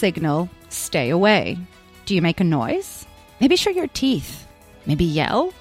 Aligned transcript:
Signal 0.00 0.48
stay 0.70 1.10
away? 1.10 1.58
Do 2.06 2.14
you 2.14 2.22
make 2.22 2.40
a 2.40 2.44
noise? 2.44 3.04
Maybe 3.38 3.54
show 3.54 3.68
your 3.68 3.86
teeth? 3.88 4.46
Maybe 4.86 5.04
yell? 5.04 5.52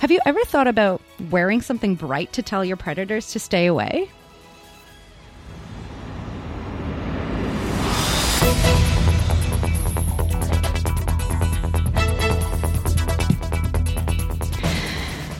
Have 0.00 0.10
you 0.10 0.20
ever 0.26 0.44
thought 0.44 0.68
about 0.68 1.00
wearing 1.30 1.62
something 1.62 1.94
bright 1.94 2.30
to 2.34 2.42
tell 2.42 2.62
your 2.62 2.76
predators 2.76 3.32
to 3.32 3.38
stay 3.38 3.64
away? 3.64 4.10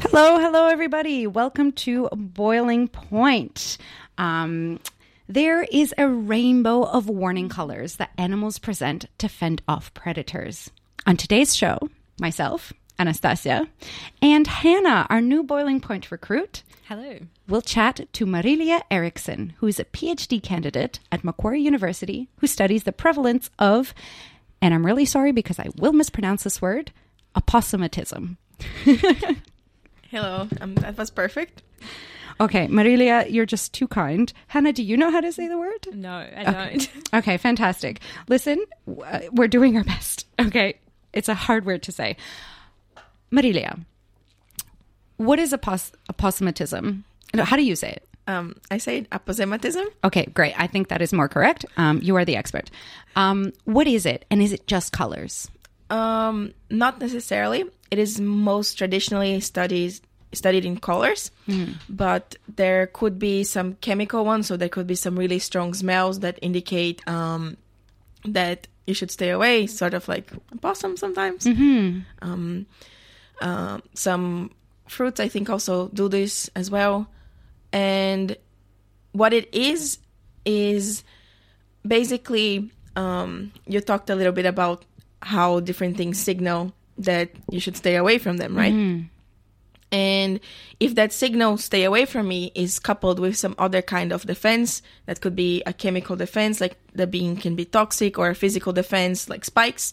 Hello, 0.00 0.38
hello, 0.38 0.66
everybody. 0.68 1.26
Welcome 1.26 1.72
to 1.72 2.08
Boiling 2.16 2.88
Point. 2.88 3.76
Um, 4.16 4.80
there 5.30 5.62
is 5.62 5.94
a 5.96 6.08
rainbow 6.08 6.82
of 6.82 7.08
warning 7.08 7.48
colors 7.48 7.96
that 7.96 8.10
animals 8.18 8.58
present 8.58 9.06
to 9.18 9.28
fend 9.28 9.62
off 9.68 9.94
predators. 9.94 10.70
On 11.06 11.16
today's 11.16 11.54
show, 11.54 11.78
myself, 12.18 12.72
Anastasia, 12.98 13.68
and 14.20 14.44
Hannah, 14.48 15.06
our 15.08 15.20
new 15.20 15.44
Boiling 15.44 15.80
Point 15.80 16.10
recruit, 16.10 16.64
Hello. 16.88 17.20
We'll 17.46 17.62
chat 17.62 18.12
to 18.14 18.26
Marilia 18.26 18.82
Eriksson, 18.90 19.54
who 19.58 19.68
is 19.68 19.78
a 19.78 19.84
PhD 19.84 20.42
candidate 20.42 20.98
at 21.12 21.22
Macquarie 21.22 21.62
University 21.62 22.28
who 22.38 22.48
studies 22.48 22.82
the 22.82 22.90
prevalence 22.90 23.50
of, 23.60 23.94
and 24.60 24.74
I'm 24.74 24.84
really 24.84 25.04
sorry 25.04 25.30
because 25.30 25.60
I 25.60 25.68
will 25.76 25.92
mispronounce 25.92 26.42
this 26.42 26.60
word, 26.60 26.90
opossummatism. 27.36 28.36
Hello. 30.10 30.48
Um, 30.60 30.74
that 30.74 30.98
was 30.98 31.12
perfect. 31.12 31.62
Okay, 32.40 32.66
Marilia, 32.68 33.26
you're 33.28 33.44
just 33.44 33.74
too 33.74 33.86
kind. 33.86 34.32
Hannah, 34.46 34.72
do 34.72 34.82
you 34.82 34.96
know 34.96 35.10
how 35.10 35.20
to 35.20 35.30
say 35.30 35.46
the 35.46 35.58
word? 35.58 35.86
No, 35.92 36.26
I 36.36 36.44
don't. 36.44 36.88
Okay, 37.14 37.36
fantastic. 37.36 38.00
Listen, 38.28 38.64
uh, 39.04 39.20
we're 39.32 39.48
doing 39.48 39.76
our 39.76 39.84
best. 39.84 40.26
Okay, 40.40 40.78
it's 41.12 41.28
a 41.28 41.34
hard 41.34 41.66
word 41.66 41.82
to 41.82 41.92
say. 41.92 42.16
Marilia, 43.30 43.78
what 45.18 45.38
is 45.38 45.52
oposs- 45.52 45.92
opossummatism? 46.10 47.02
No, 47.34 47.44
How 47.44 47.56
do 47.56 47.62
you 47.62 47.76
say 47.76 47.90
it? 47.90 48.08
Um, 48.26 48.56
I 48.70 48.78
say 48.78 49.02
aposematism. 49.12 49.84
Okay, 50.02 50.26
great. 50.32 50.54
I 50.58 50.66
think 50.66 50.88
that 50.88 51.02
is 51.02 51.12
more 51.12 51.28
correct. 51.28 51.66
Um, 51.76 52.00
you 52.02 52.16
are 52.16 52.24
the 52.24 52.36
expert. 52.36 52.70
Um, 53.16 53.52
what 53.64 53.86
is 53.86 54.06
it, 54.06 54.24
and 54.30 54.40
is 54.40 54.52
it 54.52 54.66
just 54.66 54.92
colors? 54.92 55.50
Um, 55.90 56.54
not 56.70 57.00
necessarily. 57.00 57.64
It 57.90 57.98
is 57.98 58.20
most 58.20 58.74
traditionally 58.78 59.40
studied 59.40 60.00
studied 60.32 60.64
in 60.64 60.78
colors, 60.78 61.30
but 61.88 62.36
there 62.56 62.86
could 62.86 63.18
be 63.18 63.42
some 63.44 63.74
chemical 63.80 64.24
ones. 64.24 64.46
So 64.46 64.56
there 64.56 64.68
could 64.68 64.86
be 64.86 64.94
some 64.94 65.18
really 65.18 65.38
strong 65.38 65.74
smells 65.74 66.20
that 66.20 66.38
indicate 66.42 67.06
um, 67.08 67.56
that 68.24 68.68
you 68.86 68.94
should 68.94 69.10
stay 69.10 69.30
away. 69.30 69.66
Sort 69.66 69.94
of 69.94 70.06
like 70.08 70.30
possum 70.60 70.96
sometimes. 70.96 71.46
Um, 72.22 72.66
um, 73.40 73.82
some 73.94 74.50
fruits, 74.88 75.20
I 75.20 75.28
think, 75.28 75.48
also 75.50 75.88
do 75.88 76.08
this 76.08 76.50
as 76.54 76.70
well. 76.70 77.08
And 77.72 78.36
what 79.12 79.32
it 79.32 79.52
is 79.54 79.98
is 80.44 81.04
basically 81.86 82.70
um, 82.96 83.52
you 83.66 83.80
talked 83.80 84.10
a 84.10 84.14
little 84.14 84.32
bit 84.32 84.46
about 84.46 84.84
how 85.22 85.60
different 85.60 85.96
things 85.96 86.18
signal 86.18 86.72
that 86.98 87.30
you 87.50 87.60
should 87.60 87.76
stay 87.76 87.96
away 87.96 88.18
from 88.18 88.36
them, 88.36 88.56
right? 88.56 88.72
And 89.92 90.40
if 90.78 90.94
that 90.94 91.12
signal 91.12 91.56
stay 91.56 91.84
away 91.84 92.04
from 92.04 92.28
me 92.28 92.52
is 92.54 92.78
coupled 92.78 93.18
with 93.18 93.36
some 93.36 93.54
other 93.58 93.82
kind 93.82 94.12
of 94.12 94.24
defense, 94.24 94.82
that 95.06 95.20
could 95.20 95.34
be 95.34 95.62
a 95.66 95.72
chemical 95.72 96.16
defense, 96.16 96.60
like 96.60 96.76
the 96.94 97.06
bean 97.06 97.36
can 97.36 97.56
be 97.56 97.64
toxic, 97.64 98.18
or 98.18 98.30
a 98.30 98.34
physical 98.34 98.72
defense, 98.72 99.28
like 99.28 99.44
spikes, 99.44 99.92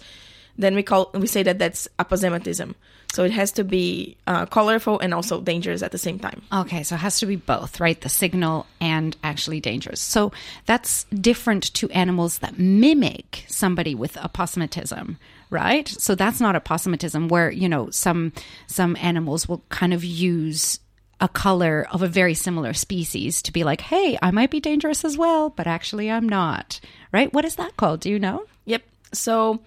then 0.57 0.75
we 0.75 0.83
call 0.83 1.11
we 1.13 1.27
say 1.27 1.43
that 1.43 1.59
that's 1.59 1.87
aposematism. 1.99 2.75
So 3.13 3.23
it 3.23 3.31
has 3.31 3.53
to 3.53 3.63
be 3.63 4.17
uh, 4.27 4.45
colorful 4.47 4.99
and 4.99 5.13
also 5.13 5.39
dangerous 5.39 5.81
at 5.81 5.91
the 5.91 5.97
same 5.97 6.19
time. 6.19 6.41
Okay, 6.51 6.83
so 6.83 6.95
it 6.95 6.99
has 6.99 7.19
to 7.19 7.25
be 7.25 7.37
both, 7.37 7.79
right? 7.79 7.99
The 7.99 8.09
signal 8.09 8.67
and 8.81 9.15
actually 9.23 9.61
dangerous. 9.61 10.01
So 10.01 10.33
that's 10.65 11.05
different 11.05 11.73
to 11.75 11.89
animals 11.91 12.39
that 12.39 12.59
mimic 12.59 13.45
somebody 13.47 13.95
with 13.95 14.15
aposematism, 14.15 15.15
right? 15.49 15.87
So 15.87 16.15
that's 16.15 16.39
not 16.39 16.61
aposematism 16.61 17.29
where, 17.29 17.51
you 17.51 17.69
know, 17.69 17.89
some 17.89 18.33
some 18.67 18.95
animals 18.99 19.47
will 19.47 19.63
kind 19.69 19.93
of 19.93 20.03
use 20.03 20.79
a 21.19 21.27
color 21.27 21.87
of 21.91 22.03
a 22.03 22.07
very 22.07 22.33
similar 22.33 22.73
species 22.73 23.41
to 23.41 23.51
be 23.51 23.63
like, 23.63 23.81
"Hey, 23.81 24.17
I 24.21 24.31
might 24.31 24.51
be 24.51 24.59
dangerous 24.59 25.03
as 25.03 25.17
well, 25.17 25.49
but 25.49 25.67
actually 25.67 26.11
I'm 26.11 26.29
not." 26.29 26.79
Right? 27.11 27.33
What 27.33 27.45
is 27.45 27.55
that 27.55 27.77
called? 27.77 28.01
Do 28.01 28.09
you 28.09 28.19
know? 28.19 28.45
Yep. 28.65 28.83
So, 29.13 29.59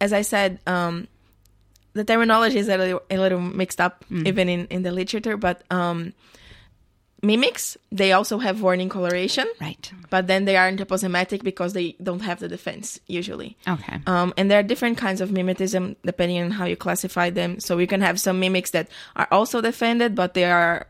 as 0.00 0.12
I 0.12 0.22
said, 0.22 0.60
um, 0.66 1.08
the 1.94 2.04
terminology 2.04 2.58
is 2.58 2.68
a 2.68 2.76
little, 2.76 3.02
a 3.10 3.18
little 3.18 3.40
mixed 3.40 3.80
up, 3.80 4.04
even 4.10 4.48
in, 4.48 4.66
in 4.66 4.82
the 4.82 4.92
literature. 4.92 5.36
But 5.36 5.62
um, 5.70 6.12
mimics, 7.22 7.76
they 7.92 8.12
also 8.12 8.38
have 8.38 8.62
warning 8.62 8.88
coloration, 8.88 9.46
Right. 9.60 9.92
but 10.10 10.26
then 10.26 10.44
they 10.44 10.56
aren't 10.56 10.80
aposematic 10.80 11.44
because 11.44 11.72
they 11.72 11.94
don't 12.02 12.20
have 12.20 12.40
the 12.40 12.48
defense 12.48 12.98
usually. 13.06 13.56
Okay. 13.68 14.00
Um, 14.06 14.34
and 14.36 14.50
there 14.50 14.58
are 14.58 14.62
different 14.64 14.98
kinds 14.98 15.20
of 15.20 15.30
mimetism 15.30 15.94
depending 16.04 16.42
on 16.42 16.50
how 16.50 16.64
you 16.64 16.76
classify 16.76 17.30
them. 17.30 17.60
So 17.60 17.78
you 17.78 17.86
can 17.86 18.00
have 18.00 18.18
some 18.20 18.40
mimics 18.40 18.70
that 18.72 18.88
are 19.14 19.28
also 19.30 19.60
defended, 19.60 20.14
but 20.16 20.34
they 20.34 20.44
are 20.44 20.86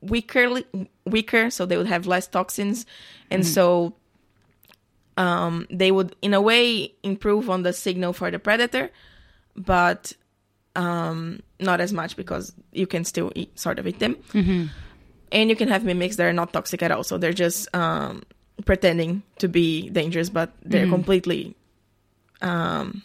weaker, 0.00 0.62
weaker, 1.04 1.50
so 1.50 1.66
they 1.66 1.76
would 1.76 1.88
have 1.88 2.06
less 2.06 2.26
toxins, 2.26 2.86
and 3.30 3.44
so 3.46 3.94
um, 5.16 5.66
they 5.70 5.90
would, 5.90 6.14
in 6.22 6.32
a 6.34 6.40
way, 6.40 6.94
improve 7.02 7.50
on 7.50 7.62
the 7.62 7.72
signal 7.72 8.12
for 8.12 8.30
the 8.30 8.38
predator, 8.38 8.90
but 9.56 10.12
um, 10.76 11.40
not 11.58 11.80
as 11.80 11.92
much 11.92 12.16
because 12.16 12.52
you 12.72 12.86
can 12.86 13.04
still 13.04 13.32
eat, 13.34 13.58
sort 13.58 13.78
of 13.80 13.86
eat 13.86 13.98
them. 13.98 14.16
And 15.32 15.50
you 15.50 15.56
can 15.56 15.68
have 15.68 15.84
mimics 15.84 16.16
that 16.16 16.26
are 16.26 16.32
not 16.32 16.52
toxic 16.52 16.82
at 16.82 16.90
all, 16.90 17.04
so 17.04 17.18
they're 17.18 17.32
just 17.32 17.74
um, 17.74 18.22
pretending 18.64 19.22
to 19.38 19.48
be 19.48 19.90
dangerous, 19.90 20.30
but 20.30 20.52
they're 20.62 20.88
completely 20.88 21.54
um, 22.40 23.02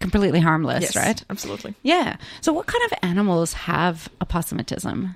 Completely 0.00 0.40
harmless, 0.40 0.82
yes, 0.82 0.96
right? 0.96 1.24
Absolutely. 1.30 1.74
Yeah. 1.82 2.16
So 2.42 2.52
what 2.52 2.66
kind 2.66 2.84
of 2.84 2.98
animals 3.02 3.54
have 3.54 4.10
aposematism? 4.20 5.14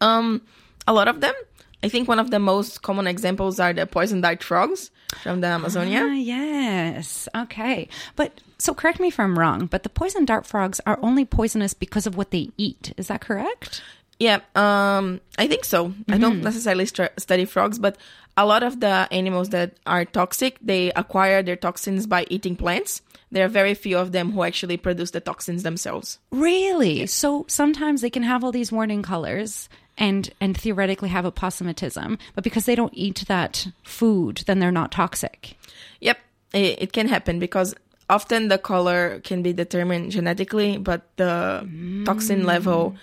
Um, 0.00 0.42
a 0.86 0.92
lot 0.92 1.08
of 1.08 1.20
them. 1.20 1.34
I 1.82 1.88
think 1.88 2.08
one 2.08 2.18
of 2.18 2.30
the 2.30 2.38
most 2.38 2.82
common 2.82 3.06
examples 3.06 3.58
are 3.60 3.72
the 3.72 3.86
poison 3.86 4.20
dart 4.20 4.42
frogs 4.42 4.90
from 5.22 5.40
the 5.40 5.46
Amazonia. 5.46 6.00
Ah, 6.02 6.12
yes. 6.12 7.28
Okay. 7.34 7.88
But 8.16 8.40
so 8.58 8.74
correct 8.74 9.00
me 9.00 9.08
if 9.08 9.18
I'm 9.18 9.38
wrong, 9.38 9.66
but 9.66 9.84
the 9.84 9.88
poison 9.88 10.24
dart 10.24 10.44
frogs 10.44 10.80
are 10.84 10.98
only 11.00 11.24
poisonous 11.24 11.72
because 11.72 12.06
of 12.06 12.16
what 12.16 12.30
they 12.30 12.50
eat. 12.58 12.92
Is 12.96 13.06
that 13.06 13.20
correct? 13.20 13.82
Yeah, 14.18 14.40
um, 14.56 15.20
I 15.38 15.46
think 15.46 15.64
so. 15.64 15.94
I 16.08 16.18
don't 16.18 16.42
necessarily 16.42 16.86
st- 16.86 17.12
study 17.20 17.44
frogs, 17.44 17.78
but 17.78 17.96
a 18.36 18.44
lot 18.44 18.62
of 18.62 18.80
the 18.80 19.08
animals 19.12 19.50
that 19.50 19.76
are 19.86 20.04
toxic, 20.04 20.58
they 20.60 20.90
acquire 20.92 21.42
their 21.42 21.56
toxins 21.56 22.06
by 22.06 22.26
eating 22.28 22.56
plants. 22.56 23.00
There 23.30 23.44
are 23.44 23.48
very 23.48 23.74
few 23.74 23.96
of 23.98 24.12
them 24.12 24.32
who 24.32 24.42
actually 24.42 24.76
produce 24.76 25.12
the 25.12 25.20
toxins 25.20 25.62
themselves. 25.62 26.18
Really? 26.32 27.06
So 27.06 27.44
sometimes 27.48 28.00
they 28.00 28.10
can 28.10 28.22
have 28.22 28.42
all 28.42 28.52
these 28.52 28.72
warning 28.72 29.02
colors 29.02 29.68
and 29.96 30.30
and 30.40 30.56
theoretically 30.56 31.08
have 31.10 31.24
aposematism, 31.24 32.18
but 32.34 32.44
because 32.44 32.66
they 32.66 32.74
don't 32.74 32.94
eat 32.94 33.24
that 33.28 33.66
food, 33.82 34.44
then 34.46 34.58
they're 34.58 34.72
not 34.72 34.92
toxic. 34.92 35.56
Yep, 36.00 36.18
it, 36.54 36.82
it 36.82 36.92
can 36.92 37.08
happen 37.08 37.38
because 37.38 37.74
often 38.08 38.48
the 38.48 38.58
color 38.58 39.20
can 39.20 39.42
be 39.42 39.52
determined 39.52 40.12
genetically, 40.12 40.78
but 40.78 41.02
the 41.16 41.68
toxin 42.06 42.44
level 42.44 42.96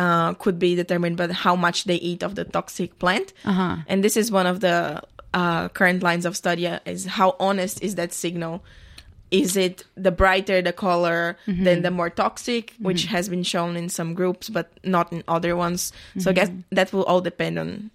uh, 0.00 0.32
could 0.34 0.58
be 0.58 0.74
determined 0.74 1.16
by 1.16 1.28
how 1.28 1.54
much 1.54 1.84
they 1.84 1.96
eat 1.96 2.22
of 2.22 2.34
the 2.34 2.44
toxic 2.44 2.98
plant. 2.98 3.34
Uh-huh. 3.44 3.76
And 3.86 4.02
this 4.02 4.16
is 4.16 4.32
one 4.32 4.46
of 4.46 4.60
the 4.60 5.02
uh, 5.34 5.68
current 5.68 6.02
lines 6.02 6.24
of 6.24 6.36
study: 6.36 6.66
uh, 6.66 6.80
is 6.86 7.04
how 7.04 7.36
honest 7.38 7.82
is 7.82 7.94
that 7.96 8.12
signal? 8.12 8.64
Is 9.30 9.56
it 9.56 9.84
the 9.94 10.10
brighter 10.10 10.60
the 10.60 10.72
color, 10.72 11.36
then 11.46 11.82
the 11.82 11.92
more 11.92 12.10
toxic, 12.10 12.74
which 12.80 13.04
has 13.06 13.28
been 13.28 13.44
shown 13.44 13.76
in 13.76 13.88
some 13.88 14.14
groups, 14.14 14.48
but 14.48 14.72
not 14.82 15.12
in 15.12 15.22
other 15.28 15.54
ones. 15.54 15.92
So 16.18 16.30
I 16.30 16.34
guess 16.34 16.50
that 16.72 16.92
will 16.92 17.04
all 17.04 17.20
depend 17.20 17.56
on 17.56 17.92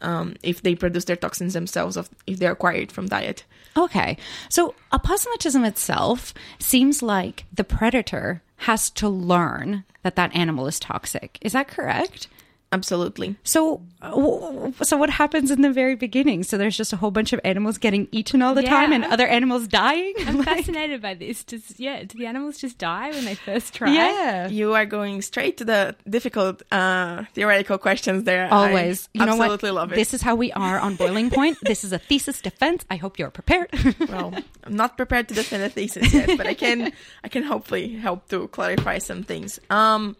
um, 0.00 0.36
if 0.42 0.62
they 0.62 0.74
produce 0.74 1.04
their 1.04 1.16
toxins 1.16 1.54
themselves, 1.54 1.96
of 1.96 2.08
if 2.26 2.38
they're 2.38 2.52
acquired 2.52 2.92
from 2.92 3.06
diet. 3.06 3.44
Okay. 3.76 4.16
So 4.48 4.74
aposematism 4.92 5.66
itself 5.66 6.34
seems 6.58 7.02
like 7.02 7.44
the 7.52 7.64
predator 7.64 8.42
has 8.62 8.90
to 8.90 9.08
learn 9.08 9.84
that 10.02 10.16
that 10.16 10.34
animal 10.34 10.66
is 10.66 10.80
toxic. 10.80 11.38
Is 11.40 11.52
that 11.52 11.68
correct? 11.68 12.28
Absolutely. 12.70 13.34
So, 13.44 13.80
uh, 14.02 14.70
so 14.82 14.98
what 14.98 15.08
happens 15.08 15.50
in 15.50 15.62
the 15.62 15.72
very 15.72 15.94
beginning? 15.94 16.42
So 16.42 16.58
there's 16.58 16.76
just 16.76 16.92
a 16.92 16.96
whole 16.96 17.10
bunch 17.10 17.32
of 17.32 17.40
animals 17.42 17.78
getting 17.78 18.08
eaten 18.12 18.42
all 18.42 18.54
the 18.54 18.62
Yeah. 18.62 18.68
time, 18.68 18.92
and 18.92 19.06
other 19.06 19.26
animals 19.26 19.66
dying. 19.68 20.12
I'm 20.26 20.36
Like- 20.44 20.46
fascinated 20.48 21.00
by 21.00 21.14
this. 21.14 21.44
Does 21.44 21.80
yeah, 21.80 22.02
do 22.04 22.18
the 22.18 22.26
animals 22.26 22.58
just 22.58 22.76
die 22.76 23.08
when 23.10 23.24
they 23.24 23.34
first 23.36 23.72
try? 23.72 23.90
yeah. 23.94 24.48
You 24.48 24.74
are 24.74 24.84
going 24.84 25.22
straight 25.22 25.56
to 25.58 25.64
the 25.64 25.96
difficult 26.08 26.62
uh, 26.70 27.24
theoretical 27.32 27.78
questions 27.78 28.24
there. 28.24 28.44
I 28.52 28.68
Always. 28.68 29.08
You 29.14 29.24
know 29.24 29.36
what? 29.36 29.44
absolutely 29.44 29.70
love 29.70 29.92
it. 29.92 29.94
This 29.96 30.12
is 30.12 30.20
how 30.20 30.34
we 30.34 30.52
are 30.52 30.78
on 30.78 30.96
Boiling 30.96 31.30
Point. 31.30 31.56
this 31.62 31.84
is 31.84 31.92
a 31.94 31.98
thesis 31.98 32.42
defense. 32.42 32.84
I 32.90 32.96
hope 32.96 33.18
you're 33.18 33.30
prepared. 33.30 33.70
well, 34.10 34.34
I'm 34.64 34.76
not 34.76 34.98
prepared 34.98 35.28
to 35.28 35.34
defend 35.34 35.62
a 35.62 35.70
thesis 35.70 36.12
yet, 36.12 36.36
but 36.36 36.46
I 36.46 36.52
can 36.52 36.92
I 37.24 37.28
can 37.28 37.44
hopefully 37.44 37.94
help 37.94 38.28
to 38.28 38.46
clarify 38.48 38.98
some 38.98 39.22
things. 39.22 39.58
Um, 39.70 40.16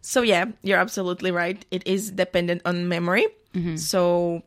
so 0.00 0.22
yeah, 0.22 0.46
you're 0.62 0.78
absolutely 0.78 1.30
right. 1.30 1.64
It 1.70 1.86
is 1.86 2.10
dependent 2.10 2.62
on 2.64 2.88
memory. 2.88 3.26
So 3.76 4.42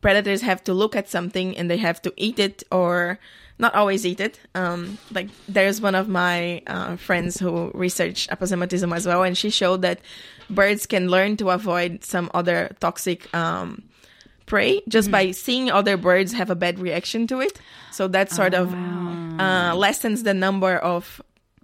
predators 0.00 0.42
have 0.42 0.62
to 0.64 0.72
look 0.74 0.94
at 0.94 1.08
something 1.08 1.56
and 1.56 1.70
they 1.70 1.78
have 1.78 2.00
to 2.02 2.12
eat 2.16 2.38
it 2.38 2.62
or 2.70 3.18
not 3.58 3.74
always 3.74 4.06
eat 4.06 4.20
it. 4.20 4.38
Um, 4.54 4.98
like 5.10 5.28
there's 5.48 5.80
one 5.80 5.96
of 5.96 6.08
my 6.08 6.62
uh, 6.66 6.94
friends 6.96 7.38
who 7.40 7.72
researched 7.74 8.30
aposematism 8.30 8.94
as 8.94 9.06
well, 9.06 9.24
and 9.24 9.36
she 9.36 9.50
showed 9.50 9.82
that 9.82 10.00
birds 10.48 10.86
can 10.86 11.08
learn 11.08 11.36
to 11.38 11.50
avoid 11.50 12.04
some 12.04 12.30
other 12.34 12.76
toxic 12.78 13.32
um, 13.34 13.82
prey 14.46 14.80
just 14.88 15.10
by 15.10 15.32
seeing 15.32 15.70
other 15.70 15.96
birds 15.96 16.32
have 16.32 16.50
a 16.50 16.54
bad 16.54 16.78
reaction 16.78 17.26
to 17.26 17.40
it. 17.40 17.58
So 17.90 18.06
that 18.08 18.30
sort 18.30 18.54
of 18.54 18.72
uh, 19.40 19.74
lessens 19.74 20.22
the 20.22 20.34
number 20.34 20.76
of 20.76 21.20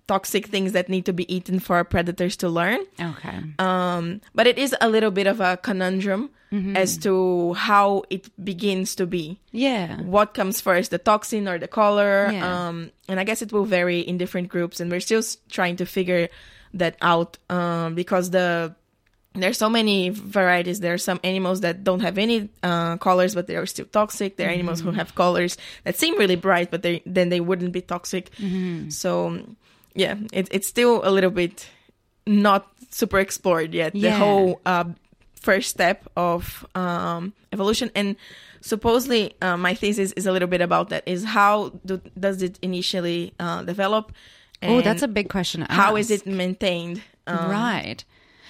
toxic 0.07 0.47
things 0.49 0.73
that 0.73 0.89
need 0.89 1.07
to 1.07 1.13
be 1.13 1.25
eaten 1.35 1.59
for 1.59 1.83
predators 1.85 2.37
to 2.37 2.49
learn. 2.49 2.81
okay. 3.01 3.39
Um, 3.59 4.21
but 4.35 4.47
it 4.47 4.59
is 4.59 4.75
a 4.81 4.89
little 4.89 5.11
bit 5.11 5.27
of 5.27 5.41
a 5.41 5.57
conundrum 5.57 6.31
as 6.77 6.99
to 6.99 7.53
how 7.55 8.05
it 8.11 8.31
begins 8.39 8.95
to 8.95 9.07
be. 9.07 9.41
yeah. 9.51 10.01
What 10.03 10.35
comes 10.35 10.61
first, 10.61 10.93
the 10.93 10.99
toxin 10.99 11.49
or 11.49 11.59
the 11.59 11.67
color? 11.67 12.31
Yeah. 12.31 12.47
Um, 12.47 12.93
and 13.09 13.19
I 13.19 13.25
guess 13.25 13.43
it 13.43 13.51
will 13.53 13.65
vary 13.65 13.99
in 13.99 14.19
different 14.19 14.51
groups, 14.51 14.79
and 14.79 14.89
we're 14.89 15.01
still 15.01 15.23
trying 15.51 15.77
to 15.83 15.85
figure 15.85 16.29
that 16.75 16.95
out 17.03 17.39
um, 17.51 17.97
because 17.97 18.31
the 18.31 18.73
there's 19.35 19.59
so 19.59 19.69
many 19.69 20.11
varieties. 20.11 20.79
There 20.79 20.95
are 20.95 20.99
some 20.99 21.19
animals 21.25 21.63
that 21.63 21.83
don't 21.83 22.01
have 22.07 22.19
any 22.19 22.49
uh, 22.63 22.99
colors, 22.99 23.35
but 23.35 23.49
they 23.49 23.57
are 23.57 23.67
still 23.67 23.87
toxic. 23.87 24.37
There 24.37 24.47
are 24.49 24.53
animals 24.53 24.79
who 24.79 24.93
have 24.93 25.17
colors 25.17 25.57
that 25.83 25.97
seem 25.97 26.17
really 26.19 26.37
bright, 26.37 26.71
but 26.71 26.83
they 26.83 27.03
then 27.05 27.31
they 27.31 27.41
wouldn't 27.41 27.73
be 27.73 27.81
toxic. 27.83 28.31
So 28.91 29.43
yeah, 29.95 30.17
it, 30.33 30.49
it's 30.51 30.69
still 30.69 31.01
a 31.05 31.11
little 31.11 31.31
bit 31.31 31.69
not 32.27 32.67
super 32.91 33.19
explored 33.19 33.75
yet. 33.75 33.93
The 33.93 33.99
Yeah. 33.99 34.19
whole 34.19 34.61
uh, 34.67 34.85
first 35.35 35.71
step 35.71 36.09
of 36.17 36.65
um, 36.75 37.33
evolution 37.53 37.91
and 37.95 38.17
supposedly 38.61 39.35
uh, 39.43 39.57
my 39.57 39.75
thesis 39.75 40.13
is 40.13 40.27
a 40.27 40.33
little 40.33 40.49
bit 40.49 40.61
about 40.63 40.89
that 40.89 41.03
is 41.07 41.23
how 41.25 41.71
do, 41.85 42.01
does 42.19 42.43
it 42.43 42.59
initially 42.63 43.35
uh, 43.39 43.63
develop 43.63 44.13
Oh, 44.63 44.81
that's 44.81 45.03
a 45.03 45.09
big 45.09 45.29
question. 45.29 45.61
How 45.69 45.95
is 45.97 46.11
it 46.11 46.25
maintained 46.27 47.03
um, 47.27 47.51
right. 47.51 48.03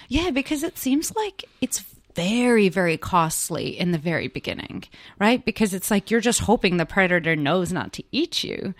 Yeah, 0.07 0.29
because 0.31 0.63
it 0.63 0.77
seems 0.77 1.13
like 1.13 1.43
it's 1.59 1.83
very, 2.15 2.69
very 2.69 2.97
costly 2.97 3.77
in 3.77 3.91
the 3.91 3.97
very 3.97 4.29
beginning, 4.29 4.85
right? 5.19 5.43
Because 5.43 5.73
it's 5.73 5.91
like 5.91 6.09
you're 6.09 6.21
just 6.21 6.39
hoping 6.39 6.77
the 6.77 6.85
predator 6.85 7.35
knows 7.35 7.73
not 7.73 7.91
to 7.93 8.03
eat 8.13 8.45
you. 8.45 8.73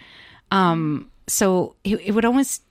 Um, 0.51 1.11
so 1.27 1.75
it, 1.83 1.99
it 2.01 2.11
would 2.11 2.25
almost 2.25 2.61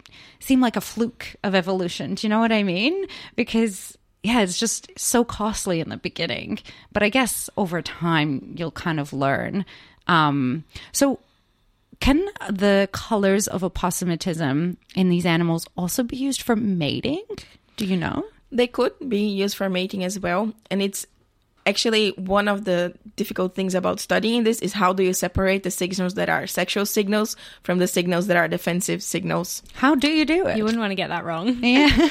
seem 0.40 0.60
like 0.60 0.76
a 0.76 0.80
fluke 0.80 1.34
of 1.42 1.54
evolution. 1.54 2.14
Do 2.14 2.26
you 2.26 2.28
know 2.28 2.40
what 2.40 2.52
I 2.52 2.62
mean? 2.62 3.06
Because 3.36 3.96
yeah, 4.22 4.40
it's 4.40 4.58
just 4.58 4.90
so 4.96 5.24
costly 5.24 5.80
in 5.80 5.88
the 5.88 5.96
beginning, 5.96 6.58
but 6.92 7.02
I 7.02 7.08
guess 7.08 7.50
over 7.56 7.82
time 7.82 8.54
you'll 8.56 8.70
kind 8.70 8.98
of 8.98 9.12
learn. 9.12 9.64
Um, 10.06 10.64
so 10.92 11.20
can 12.00 12.24
the 12.50 12.88
colors 12.92 13.48
of 13.48 13.62
aposematism 13.62 14.76
in 14.94 15.08
these 15.08 15.26
animals 15.26 15.66
also 15.76 16.02
be 16.02 16.16
used 16.16 16.42
for 16.42 16.56
mating? 16.56 17.24
Do 17.76 17.86
you 17.86 17.96
know? 17.96 18.24
they 18.54 18.68
could 18.68 18.92
be 19.08 19.26
used 19.26 19.56
for 19.56 19.68
mating 19.68 20.04
as 20.04 20.18
well 20.18 20.52
and 20.70 20.80
it's 20.80 21.06
actually 21.66 22.10
one 22.16 22.48
of 22.48 22.64
the 22.64 22.92
difficult 23.16 23.54
things 23.54 23.74
about 23.74 24.00
studying 24.00 24.44
this 24.44 24.60
is 24.60 24.72
how 24.72 24.92
do 24.92 25.02
you 25.02 25.12
separate 25.14 25.62
the 25.62 25.70
signals 25.70 26.14
that 26.14 26.28
are 26.28 26.46
sexual 26.46 26.84
signals 26.84 27.36
from 27.62 27.78
the 27.78 27.86
signals 27.86 28.26
that 28.26 28.36
are 28.36 28.48
defensive 28.48 29.02
signals 29.02 29.62
How 29.74 29.94
do 29.94 30.08
you 30.10 30.24
do 30.24 30.46
it? 30.46 30.56
You 30.56 30.64
wouldn't 30.64 30.80
want 30.80 30.90
to 30.90 30.96
get 30.96 31.08
that 31.08 31.24
wrong. 31.24 31.48
yeah. 31.62 31.88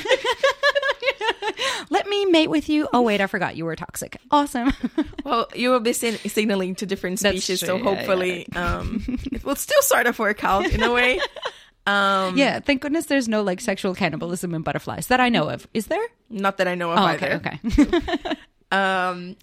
Let 1.90 2.08
me 2.08 2.26
mate 2.26 2.50
with 2.50 2.70
you. 2.70 2.88
Oh 2.94 3.02
wait, 3.02 3.22
I 3.22 3.28
forgot 3.28 3.56
you 3.56 3.66
were 3.66 3.76
toxic. 3.76 4.18
Awesome. 4.32 4.74
well 5.26 5.48
you 5.54 5.70
will 5.70 5.80
be 5.80 5.94
sin- 5.94 6.18
signaling 6.30 6.76
to 6.76 6.86
different 6.86 7.20
species 7.20 7.60
true, 7.60 7.68
so 7.68 7.78
yeah, 7.78 7.84
hopefully 7.84 8.48
um, 8.56 9.04
it 9.32 9.44
will 9.44 9.56
still 9.56 9.82
sort 9.82 10.08
of 10.08 10.18
work 10.20 10.44
out 10.44 10.66
in 10.72 10.82
a 10.82 10.92
way 10.92 11.20
um, 11.86 12.38
yeah, 12.38 12.60
thank 12.60 12.82
goodness 12.82 13.06
there's 13.08 13.28
no 13.28 13.42
like 13.44 13.60
sexual 13.62 13.94
cannibalism 13.94 14.54
in 14.56 14.62
butterflies 14.62 15.08
that 15.08 15.20
I 15.20 15.30
know 15.30 15.50
of. 15.50 15.68
Is 15.74 15.88
there? 15.88 16.06
not 16.30 16.58
that 16.58 16.68
i 16.68 16.74
know 16.74 16.90
of 16.92 16.98
Oh, 16.98 17.04
either 17.04 17.34
okay, 17.34 17.60
okay. 17.68 18.36
Um, 18.74 19.36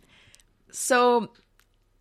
so 0.71 1.31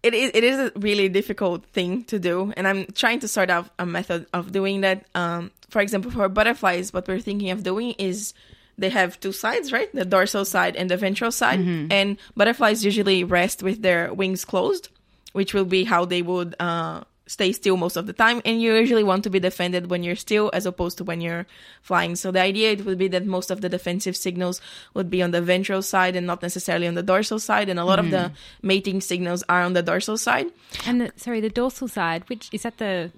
it 0.04 0.14
is 0.14 0.32
it 0.34 0.44
is 0.44 0.58
a 0.60 0.72
really 0.76 1.10
difficult 1.10 1.66
thing 1.66 2.04
to 2.06 2.20
do, 2.20 2.54
and 2.56 2.68
I'm 2.68 2.86
trying 2.94 3.20
to 3.20 3.28
sort 3.28 3.50
out 3.50 3.70
a 3.78 3.86
method 3.86 4.26
of 4.34 4.52
doing 4.52 4.82
that. 4.82 5.06
Um, 5.16 5.52
for 5.70 5.82
example, 5.82 6.12
for 6.12 6.28
butterflies, 6.30 6.92
what 6.94 7.08
we're 7.08 7.20
thinking 7.20 7.52
of 7.52 7.64
doing 7.64 7.92
is 7.98 8.34
they 8.78 8.90
have 8.90 9.20
two 9.20 9.32
sides, 9.32 9.72
right? 9.72 9.94
The 9.94 10.06
dorsal 10.06 10.46
side 10.46 10.76
and 10.76 10.90
the 10.90 10.98
ventral 10.98 11.32
side, 11.32 11.60
and 11.92 12.18
butterflies 12.36 12.84
usually 12.86 13.24
rest 13.24 13.62
with 13.62 13.82
their 13.82 14.14
wings 14.14 14.46
closed, 14.46 14.90
which 15.34 15.54
will 15.54 15.66
be 15.66 15.84
how 15.84 16.06
they 16.06 16.22
would 16.22 16.56
uh, 16.60 17.04
stay 17.30 17.52
still 17.52 17.78
most 17.78 17.96
of 17.96 18.08
the 18.08 18.14
time. 18.14 18.42
And 18.44 18.60
you 18.60 18.74
usually 18.74 19.04
want 19.04 19.24
to 19.24 19.30
be 19.30 19.40
defended 19.40 19.90
when 19.90 20.02
you're 20.04 20.16
still, 20.16 20.50
as 20.52 20.66
opposed 20.66 20.98
to 20.98 21.04
when 21.04 21.22
you're 21.22 21.46
flying. 21.82 22.16
So 22.16 22.32
the 22.32 22.42
idea 22.42 22.72
it 22.72 22.86
would 22.86 22.98
be 22.98 23.08
that 23.10 23.26
most 23.26 23.52
of 23.52 23.62
the 23.62 23.70
defensive 23.70 24.18
signals 24.18 24.60
would 24.96 25.10
be 25.10 25.22
on 25.22 25.30
the 25.30 25.42
ventral 25.42 25.84
side 25.84 26.16
and 26.16 26.26
not 26.26 26.42
necessarily 26.42 26.88
on 26.88 26.96
the 26.96 27.04
dorsal 27.04 27.38
side. 27.38 27.70
And 27.70 27.80
a 27.80 27.86
lot 27.86 28.00
of 28.00 28.10
the 28.10 28.32
mating 28.64 29.02
signals 29.02 29.44
are 29.48 29.62
on 29.62 29.74
the 29.74 29.84
dorsal 29.84 30.18
side. 30.18 30.48
And 30.88 31.02
the, 31.02 31.12
sorry, 31.18 31.40
the 31.40 31.50
dorsal 31.50 31.88
side, 31.88 32.28
which 32.30 32.50
is 32.52 32.64
that 32.64 32.80
the 32.80 33.12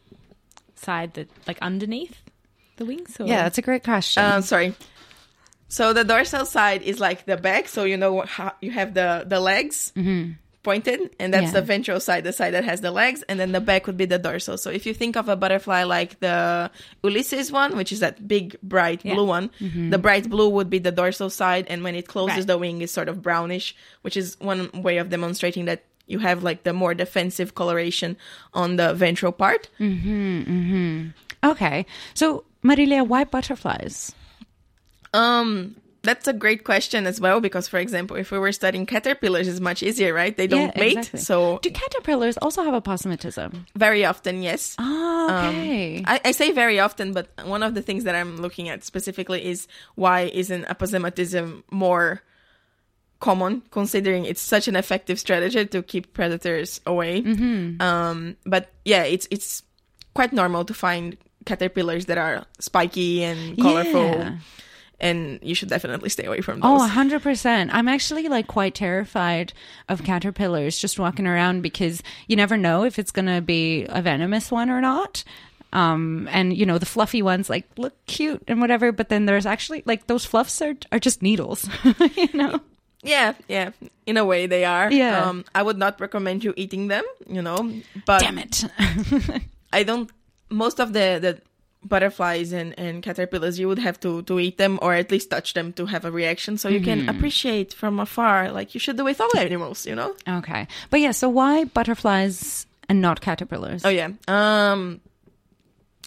side 0.76 1.14
that 1.14 1.30
like 1.48 1.60
underneath 1.62 2.22
the 2.76 2.86
wings? 2.86 3.18
Or? 3.18 3.26
Yeah, 3.26 3.44
that's 3.44 3.58
a 3.58 3.62
great 3.62 3.84
question. 3.84 4.22
Uh, 4.22 4.42
sorry. 4.42 4.76
So 5.70 5.94
the 5.94 6.04
dorsal 6.04 6.46
side 6.46 6.82
is 6.82 7.00
like 7.00 7.26
the 7.26 7.38
back. 7.38 7.70
So 7.70 7.86
you 7.86 7.96
know 7.96 8.22
how 8.28 8.52
you 8.60 8.72
have 8.72 8.94
the 8.94 9.24
the 9.26 9.40
legs 9.40 9.94
pointed, 10.64 11.10
and 11.20 11.34
that's 11.34 11.48
Yeah. 11.48 11.60
the 11.60 11.62
ventral 11.62 12.00
side, 12.00 12.24
the 12.24 12.34
side 12.34 12.54
that 12.54 12.64
has 12.64 12.82
the 12.82 12.92
legs, 12.92 13.24
and 13.28 13.40
then 13.40 13.52
the 13.52 13.60
back 13.62 13.88
would 13.88 13.98
be 13.98 14.06
the 14.06 14.20
dorsal. 14.20 14.58
So 14.58 14.70
if 14.70 14.86
you 14.86 14.94
think 14.94 15.16
of 15.16 15.28
a 15.28 15.36
butterfly 15.36 15.84
like 15.84 16.20
the 16.20 16.70
Ulysses 17.04 17.52
one, 17.52 17.76
which 17.76 17.92
is 17.92 18.00
that 18.00 18.28
big 18.28 18.56
bright 18.62 19.02
Yeah. 19.04 19.16
blue 19.16 19.26
one, 19.26 19.50
mm-hmm. 19.60 19.90
the 19.90 19.98
bright 19.98 20.30
blue 20.30 20.50
would 20.50 20.70
be 20.70 20.80
the 20.80 20.92
dorsal 20.92 21.30
side, 21.30 21.66
and 21.68 21.84
when 21.84 21.96
it 21.96 22.08
closes, 22.08 22.38
Right. 22.38 22.48
the 22.48 22.58
wing 22.58 22.82
is 22.82 22.92
sort 22.92 23.10
of 23.10 23.22
brownish, 23.22 23.76
which 24.04 24.16
is 24.16 24.38
one 24.40 24.70
way 24.74 24.98
of 24.98 25.10
demonstrating 25.10 25.66
that. 25.66 25.84
You 26.08 26.20
have 26.20 26.44
like 26.44 26.64
the 26.64 26.74
more 26.74 26.94
defensive 26.94 27.56
coloration 27.56 28.18
on 28.54 28.76
the 28.76 28.94
ventral 28.94 29.32
part. 29.32 29.70
Mm-hmm, 29.80 30.42
mm-hmm. 30.42 31.50
okay. 31.52 31.86
So, 32.14 32.44
Marilia, 32.64 33.06
why 33.08 33.24
butterflies? 33.24 34.12
Um, 35.14 35.76
that's 36.04 36.28
a 36.28 36.34
great 36.34 36.64
question 36.64 37.06
as 37.06 37.22
well 37.22 37.40
because, 37.42 37.68
for 37.68 37.78
example, 37.78 38.16
if 38.18 38.32
we 38.32 38.40
were 38.40 38.52
studying 38.52 38.86
caterpillars, 38.86 39.48
it's 39.48 39.60
much 39.60 39.84
easier, 39.84 40.14
right? 40.14 40.36
They 40.36 40.48
don't 40.48 40.74
Yeah, 40.76 40.82
mate, 40.82 40.98
exactly. 40.98 41.20
so 41.20 41.60
Do 41.62 41.70
caterpillars 41.72 42.38
also 42.38 42.64
have 42.64 42.74
aposematism? 42.74 43.66
very 43.76 44.04
often, 44.06 44.42
yes. 44.42 44.76
Oh, 44.80 45.30
Um, 45.30 45.46
okay. 45.56 46.04
I, 46.06 46.20
I 46.26 46.32
say 46.32 46.52
very 46.52 46.80
often, 46.80 47.14
but 47.14 47.30
one 47.46 47.62
of 47.64 47.76
the 47.76 47.82
things 47.84 48.04
that 48.06 48.16
I'm 48.16 48.38
looking 48.38 48.68
at 48.70 48.84
specifically 48.84 49.46
is 49.46 49.68
why 49.96 50.22
isn't 50.34 50.66
aposematism 50.66 51.62
more 51.70 52.22
common, 53.20 53.62
considering 53.70 54.26
it's 54.26 54.42
such 54.42 54.68
an 54.68 54.76
effective 54.76 55.20
strategy 55.20 55.66
to 55.68 55.84
keep 55.84 56.14
predators 56.14 56.82
away. 56.88 57.22
Mm-hmm. 57.22 57.80
Um, 57.82 58.36
but 58.46 58.72
yeah, 58.86 59.04
it's 59.04 59.28
it's 59.30 59.62
quite 60.16 60.34
normal 60.34 60.66
to 60.66 60.74
find 60.74 61.16
caterpillars 61.46 62.08
that 62.08 62.18
are 62.18 62.46
spiky 62.60 63.24
and 63.24 63.56
colorful, 63.62 64.10
Yeah. 64.18 64.38
And 65.02 65.40
you 65.42 65.56
should 65.56 65.68
definitely 65.68 66.10
stay 66.10 66.26
away 66.26 66.40
from 66.42 66.62
those. 66.62 66.82
Oh, 66.82 66.90
100%. 66.90 67.70
I'm 67.74 67.88
actually 67.88 68.30
like 68.30 68.48
quite 68.48 68.76
terrified 68.76 69.52
of 69.90 70.04
caterpillars 70.04 70.78
just 70.78 71.00
walking 71.00 71.28
around 71.28 71.62
because 71.62 72.02
you 72.28 72.36
never 72.36 72.56
know 72.56 72.84
if 72.84 73.00
it's 73.00 73.12
going 73.12 73.26
to 73.26 73.42
be 73.42 73.86
a 73.90 74.02
venomous 74.02 74.52
one 74.52 74.70
or 74.70 74.80
not. 74.80 75.24
Um, 75.74 76.30
and 76.32 76.56
you 76.56 76.66
know, 76.66 76.78
the 76.78 76.86
fluffy 76.86 77.22
ones 77.22 77.50
like 77.50 77.66
look 77.78 77.94
cute 78.06 78.44
and 78.48 78.62
whatever, 78.62 78.92
but 78.92 79.10
then 79.10 79.26
there's 79.26 79.46
actually 79.46 79.84
like 79.86 80.08
those 80.08 80.24
fluffs 80.24 80.62
are, 80.62 80.76
are 80.92 81.00
just 81.00 81.22
needles, 81.22 81.68
you 82.16 82.30
know? 82.34 82.60
Yeah, 83.04 83.34
yeah. 83.48 83.72
In 84.06 84.18
a 84.18 84.26
way, 84.26 84.46
they 84.46 84.64
are. 84.66 84.92
Yeah. 84.92 85.26
Um, 85.26 85.46
I 85.56 85.64
would 85.64 85.78
not 85.78 86.00
recommend 86.00 86.44
you 86.44 86.54
eating 86.56 86.88
them. 86.88 87.04
You 87.28 87.42
know, 87.42 87.74
but 88.06 88.20
Damn 88.22 88.38
it. 88.38 88.64
I 89.74 89.82
don't. 89.82 90.12
Most 90.50 90.80
of 90.80 90.94
the 90.94 91.18
the 91.20 91.42
butterflies 91.84 92.52
and, 92.52 92.78
and 92.78 93.02
caterpillars, 93.02 93.60
you 93.60 93.68
would 93.68 93.80
have 93.80 94.00
to, 94.02 94.22
to 94.24 94.40
eat 94.40 94.58
them 94.58 94.80
or 94.82 94.94
at 94.94 95.12
least 95.12 95.30
touch 95.30 95.54
them 95.54 95.74
to 95.74 95.86
have 95.88 96.06
a 96.06 96.12
reaction. 96.12 96.58
So 96.58 96.70
you 96.70 96.82
can 96.82 97.10
appreciate 97.10 97.74
from 97.74 98.00
afar, 98.00 98.52
like 98.52 98.74
you 98.74 98.80
should 98.80 98.98
do 98.98 99.04
with 99.04 99.20
all 99.20 99.36
animals, 99.38 99.86
you 99.86 99.96
know? 99.96 100.16
Okay. 100.28 100.68
But 100.90 101.00
yeah, 101.00 101.12
so 101.12 101.30
why 101.30 101.64
butterflies 101.66 102.66
and 102.88 103.02
not 103.02 103.22
caterpillars? 103.22 103.84
Oh, 103.84 103.90
yeah. 103.90 104.10
Um, 104.28 105.02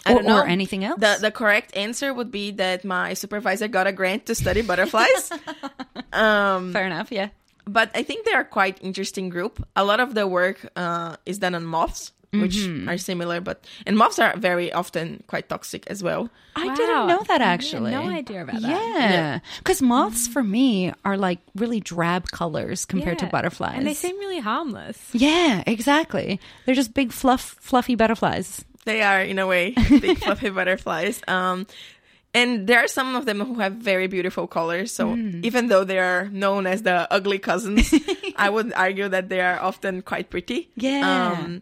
I 0.05 0.11
or, 0.11 0.15
don't 0.15 0.25
know. 0.25 0.37
or 0.37 0.45
anything 0.45 0.83
else? 0.83 0.99
The, 0.99 1.17
the 1.19 1.31
correct 1.31 1.75
answer 1.75 2.13
would 2.13 2.31
be 2.31 2.51
that 2.51 2.85
my 2.85 3.13
supervisor 3.13 3.67
got 3.67 3.87
a 3.87 3.91
grant 3.91 4.27
to 4.27 4.35
study 4.35 4.61
butterflies. 4.61 5.31
um, 6.13 6.73
Fair 6.73 6.85
enough, 6.85 7.11
yeah. 7.11 7.29
but 7.65 7.89
I 7.95 8.03
think 8.03 8.25
they 8.25 8.33
are 8.33 8.43
quite 8.43 8.77
interesting 8.81 9.29
group. 9.29 9.65
A 9.75 9.83
lot 9.83 9.99
of 9.99 10.13
the 10.13 10.27
work 10.27 10.69
uh, 10.75 11.17
is 11.25 11.39
done 11.39 11.55
on 11.55 11.65
moths, 11.65 12.11
which 12.41 12.55
Mm-hmm. 12.55 12.89
are 12.89 12.97
similar, 12.97 13.41
but 13.41 13.63
and 13.85 13.97
moths 13.97 14.19
are 14.19 14.35
very 14.37 14.71
often 14.73 15.23
quite 15.27 15.49
toxic 15.49 15.85
as 15.87 16.01
well. 16.03 16.29
I 16.55 16.67
Wow. 16.67 16.75
didn't 16.75 17.07
know 17.07 17.23
that 17.27 17.41
I 17.41 17.45
had 17.45 17.53
actually. 17.59 17.91
no 17.91 18.03
idea 18.07 18.43
about 18.43 18.61
that. 18.61 18.69
Yeah. 18.69 19.39
Because 19.59 19.81
moths 19.81 20.27
for 20.27 20.41
me 20.43 20.93
are 21.03 21.17
like 21.17 21.39
really 21.55 21.79
drab 21.81 22.31
colors 22.31 22.85
compared 22.85 23.19
to 23.19 23.27
butterflies. 23.27 23.75
And 23.77 23.85
they 23.87 23.93
seem 23.93 24.17
really 24.19 24.39
harmless. 24.39 24.97
Yeah, 25.13 25.63
exactly. 25.67 26.39
They're 26.65 26.75
just 26.75 26.93
big 26.93 27.11
fluff 27.11 27.55
fluffy 27.59 27.95
butterflies. 27.95 28.63
They 28.85 29.01
are 29.01 29.21
in 29.21 29.39
a 29.39 29.47
way 29.47 29.71
big 29.89 30.19
fluffy 30.19 30.49
butterflies. 30.49 31.19
Um, 31.27 31.67
and 32.33 32.67
there 32.67 32.83
are 32.83 32.87
some 32.87 33.15
of 33.15 33.25
them 33.25 33.39
who 33.39 33.59
have 33.59 33.73
very 33.79 34.07
beautiful 34.07 34.45
colors. 34.47 34.91
So 34.91 35.15
Mm. 35.15 35.43
even 35.43 35.67
though 35.67 35.83
they 35.83 35.99
are 35.99 36.27
known 36.31 36.67
as 36.67 36.83
the 36.83 37.07
ugly 37.11 37.39
cousins, 37.39 37.93
I 38.37 38.49
would 38.49 38.73
argue 38.75 39.07
that 39.09 39.29
they 39.29 39.39
are 39.41 39.59
often 39.59 40.01
quite 40.03 40.29
pretty. 40.29 40.69
Yeah. 40.75 41.31
Um, 41.31 41.61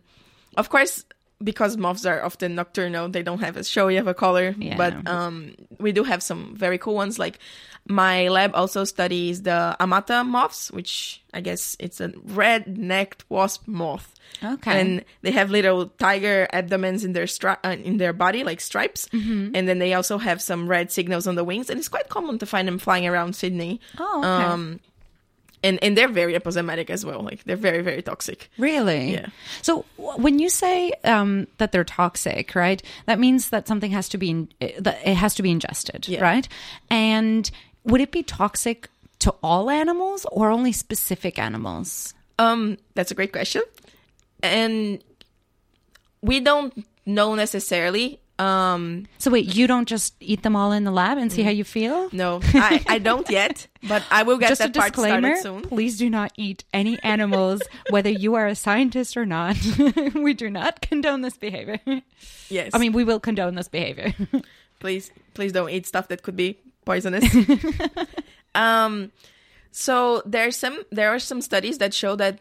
of 0.57 0.69
course, 0.69 1.05
because 1.43 1.75
moths 1.75 2.05
are 2.05 2.23
often 2.23 2.55
nocturnal, 2.55 3.09
they 3.09 3.23
don't 3.23 3.39
have 3.39 3.57
as 3.57 3.69
showy 3.69 3.97
of 3.97 4.07
a 4.07 4.13
color. 4.13 4.55
Yeah. 4.57 4.77
But 4.77 5.07
um, 5.07 5.55
we 5.79 5.91
do 5.91 6.03
have 6.03 6.23
some 6.23 6.55
very 6.55 6.77
cool 6.77 6.95
ones. 6.95 7.19
Like 7.19 7.39
my 7.87 8.29
lab 8.29 8.51
also 8.55 8.85
studies 8.85 9.41
the 9.41 9.75
amata 9.79 10.23
moths, 10.25 10.71
which 10.71 11.21
I 11.33 11.41
guess 11.41 11.75
it's 11.79 11.99
a 11.99 12.13
red-necked 12.23 13.25
wasp 13.27 13.67
moth. 13.67 14.09
Okay. 14.41 14.79
And 14.79 15.05
they 15.21 15.31
have 15.31 15.51
little 15.51 15.87
tiger 15.87 16.47
abdomens 16.53 17.03
in 17.03 17.11
their 17.13 17.25
stri- 17.25 17.59
uh, 17.63 17.75
in 17.83 17.97
their 17.97 18.13
body, 18.13 18.43
like 18.43 18.61
stripes. 18.61 19.07
Mm-hmm. 19.09 19.51
And 19.53 19.67
then 19.67 19.79
they 19.79 19.93
also 19.93 20.17
have 20.17 20.41
some 20.41 20.67
red 20.67 20.91
signals 20.91 21.27
on 21.27 21.35
the 21.35 21.43
wings, 21.43 21.69
and 21.69 21.77
it's 21.77 21.89
quite 21.89 22.09
common 22.09 22.39
to 22.39 22.45
find 22.45 22.67
them 22.67 22.79
flying 22.79 23.05
around 23.05 23.35
Sydney. 23.35 23.81
Oh, 23.99 24.19
okay. 24.19 24.27
Um, 24.27 24.79
and 25.63 25.79
and 25.83 25.97
they're 25.97 26.07
very 26.09 26.33
aposematic 26.33 26.89
as 26.89 27.05
well. 27.05 27.21
Like 27.21 27.43
they're 27.45 27.55
very 27.55 27.81
very 27.81 28.01
toxic. 28.01 28.49
Really? 28.57 29.13
Yeah. 29.13 29.27
So 29.61 29.85
w- 29.97 30.21
when 30.21 30.39
you 30.39 30.49
say 30.49 30.91
um, 31.03 31.47
that 31.57 31.71
they're 31.71 31.83
toxic, 31.83 32.53
right? 32.55 32.81
That 33.05 33.19
means 33.19 33.49
that 33.49 33.67
something 33.67 33.91
has 33.91 34.09
to 34.09 34.17
be 34.17 34.29
in, 34.29 34.49
that 34.79 34.99
it 35.05 35.15
has 35.15 35.33
to 35.35 35.43
be 35.43 35.49
ingested, 35.51 36.07
Yeah. 36.07 36.21
right? 36.21 36.47
And 36.89 37.49
would 37.85 38.01
it 38.01 38.11
be 38.11 38.23
toxic 38.23 38.89
to 39.19 39.31
all 39.41 39.69
animals 39.69 40.25
or 40.31 40.49
only 40.51 40.71
specific 40.71 41.39
animals? 41.39 42.13
Um, 42.39 42.77
that's 42.95 43.11
a 43.11 43.15
great 43.15 43.31
question, 43.31 43.61
and 44.41 45.03
we 46.21 46.39
don't 46.39 46.85
know 47.05 47.35
necessarily. 47.35 48.19
Um, 48.39 49.05
So 49.19 49.29
wait, 49.31 49.55
you 49.55 49.67
don't 49.67 49.87
just 49.87 50.15
eat 50.19 50.41
them 50.41 50.55
all 50.55 50.71
in 50.71 50.83
the 50.85 50.91
lab 50.91 51.17
and 51.19 51.31
see 51.31 51.43
how 51.43 51.51
you 51.51 51.63
feel? 51.63 52.09
no, 52.11 52.39
I, 52.53 52.83
I 52.87 52.97
don't 52.99 53.29
yet, 53.29 53.67
but 53.87 54.03
I 54.09 54.23
will 54.23 54.37
get 54.39 54.49
just 54.49 54.61
a 54.61 54.63
that 54.65 54.75
part 54.75 54.93
disclaimer: 54.93 55.35
started 55.35 55.41
soon. 55.43 55.61
please 55.69 55.97
do 55.97 56.09
not 56.09 56.31
eat 56.35 56.63
any 56.73 56.97
animals, 57.03 57.61
whether 57.91 58.09
you 58.09 58.33
are 58.35 58.47
a 58.47 58.55
scientist 58.55 59.15
or 59.17 59.25
not. 59.25 59.55
we 60.15 60.33
do 60.33 60.49
not 60.49 60.81
condone 60.81 61.21
this 61.21 61.37
behavior. 61.37 61.79
Yes, 62.49 62.71
I 62.73 62.79
mean, 62.79 62.91
we 62.93 63.03
will 63.03 63.19
condone 63.19 63.53
this 63.55 63.67
behavior. 63.67 64.13
please 64.79 65.11
please 65.35 65.51
don't 65.53 65.69
eat 65.69 65.85
stuff 65.85 66.07
that 66.09 66.23
could 66.23 66.35
be 66.35 66.57
poisonous 66.85 67.23
um 68.55 69.11
so 69.71 70.21
there's 70.25 70.55
some 70.57 70.83
there 70.91 71.09
are 71.09 71.19
some 71.19 71.41
studies 71.41 71.77
that 71.77 71.93
show 71.93 72.15
that 72.15 72.39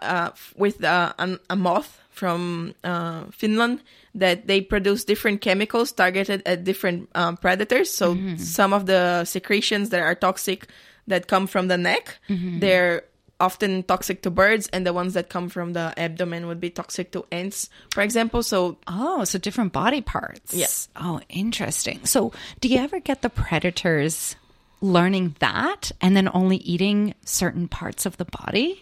uh, 0.00 0.30
with 0.56 0.82
uh, 0.82 1.12
an, 1.18 1.38
a 1.50 1.56
moth 1.56 2.00
from 2.16 2.72
uh, 2.82 3.24
Finland 3.30 3.80
that 4.14 4.46
they 4.48 4.60
produce 4.64 5.04
different 5.04 5.40
chemicals 5.44 5.92
targeted 5.92 6.40
at 6.46 6.64
different 6.64 7.08
um, 7.14 7.36
predators. 7.36 7.90
So 7.92 8.16
some 8.38 8.72
of 8.72 8.86
the 8.86 9.24
secretions 9.24 9.90
that 9.90 10.00
are 10.00 10.14
toxic 10.16 10.66
that 11.06 11.28
come 11.28 11.46
from 11.46 11.68
the 11.68 11.76
neck, 11.76 12.16
they're 12.28 13.04
often 13.38 13.82
toxic 13.84 14.22
to 14.22 14.30
birds, 14.30 14.66
and 14.72 14.86
the 14.86 14.94
ones 14.94 15.12
that 15.12 15.28
come 15.28 15.50
from 15.50 15.74
the 15.74 15.92
abdomen 16.00 16.46
would 16.48 16.58
be 16.58 16.70
toxic 16.70 17.12
to 17.12 17.20
ants, 17.30 17.68
for 17.92 18.02
example. 18.02 18.42
So 18.42 18.78
Oh, 18.88 19.24
so 19.24 19.38
different 19.38 19.72
body 19.76 20.00
parts. 20.00 20.54
Yes. 20.54 20.88
Oh, 20.96 21.20
interesting. 21.28 22.00
So, 22.08 22.32
do 22.60 22.68
you 22.68 22.78
ever 22.80 22.98
get 22.98 23.20
the 23.20 23.28
predators 23.28 24.36
learning 24.80 25.36
that 25.40 25.92
and 26.00 26.16
then 26.16 26.30
only 26.32 26.56
eating 26.64 27.12
certain 27.24 27.68
parts 27.68 28.06
of 28.06 28.16
the 28.16 28.24
body? 28.24 28.80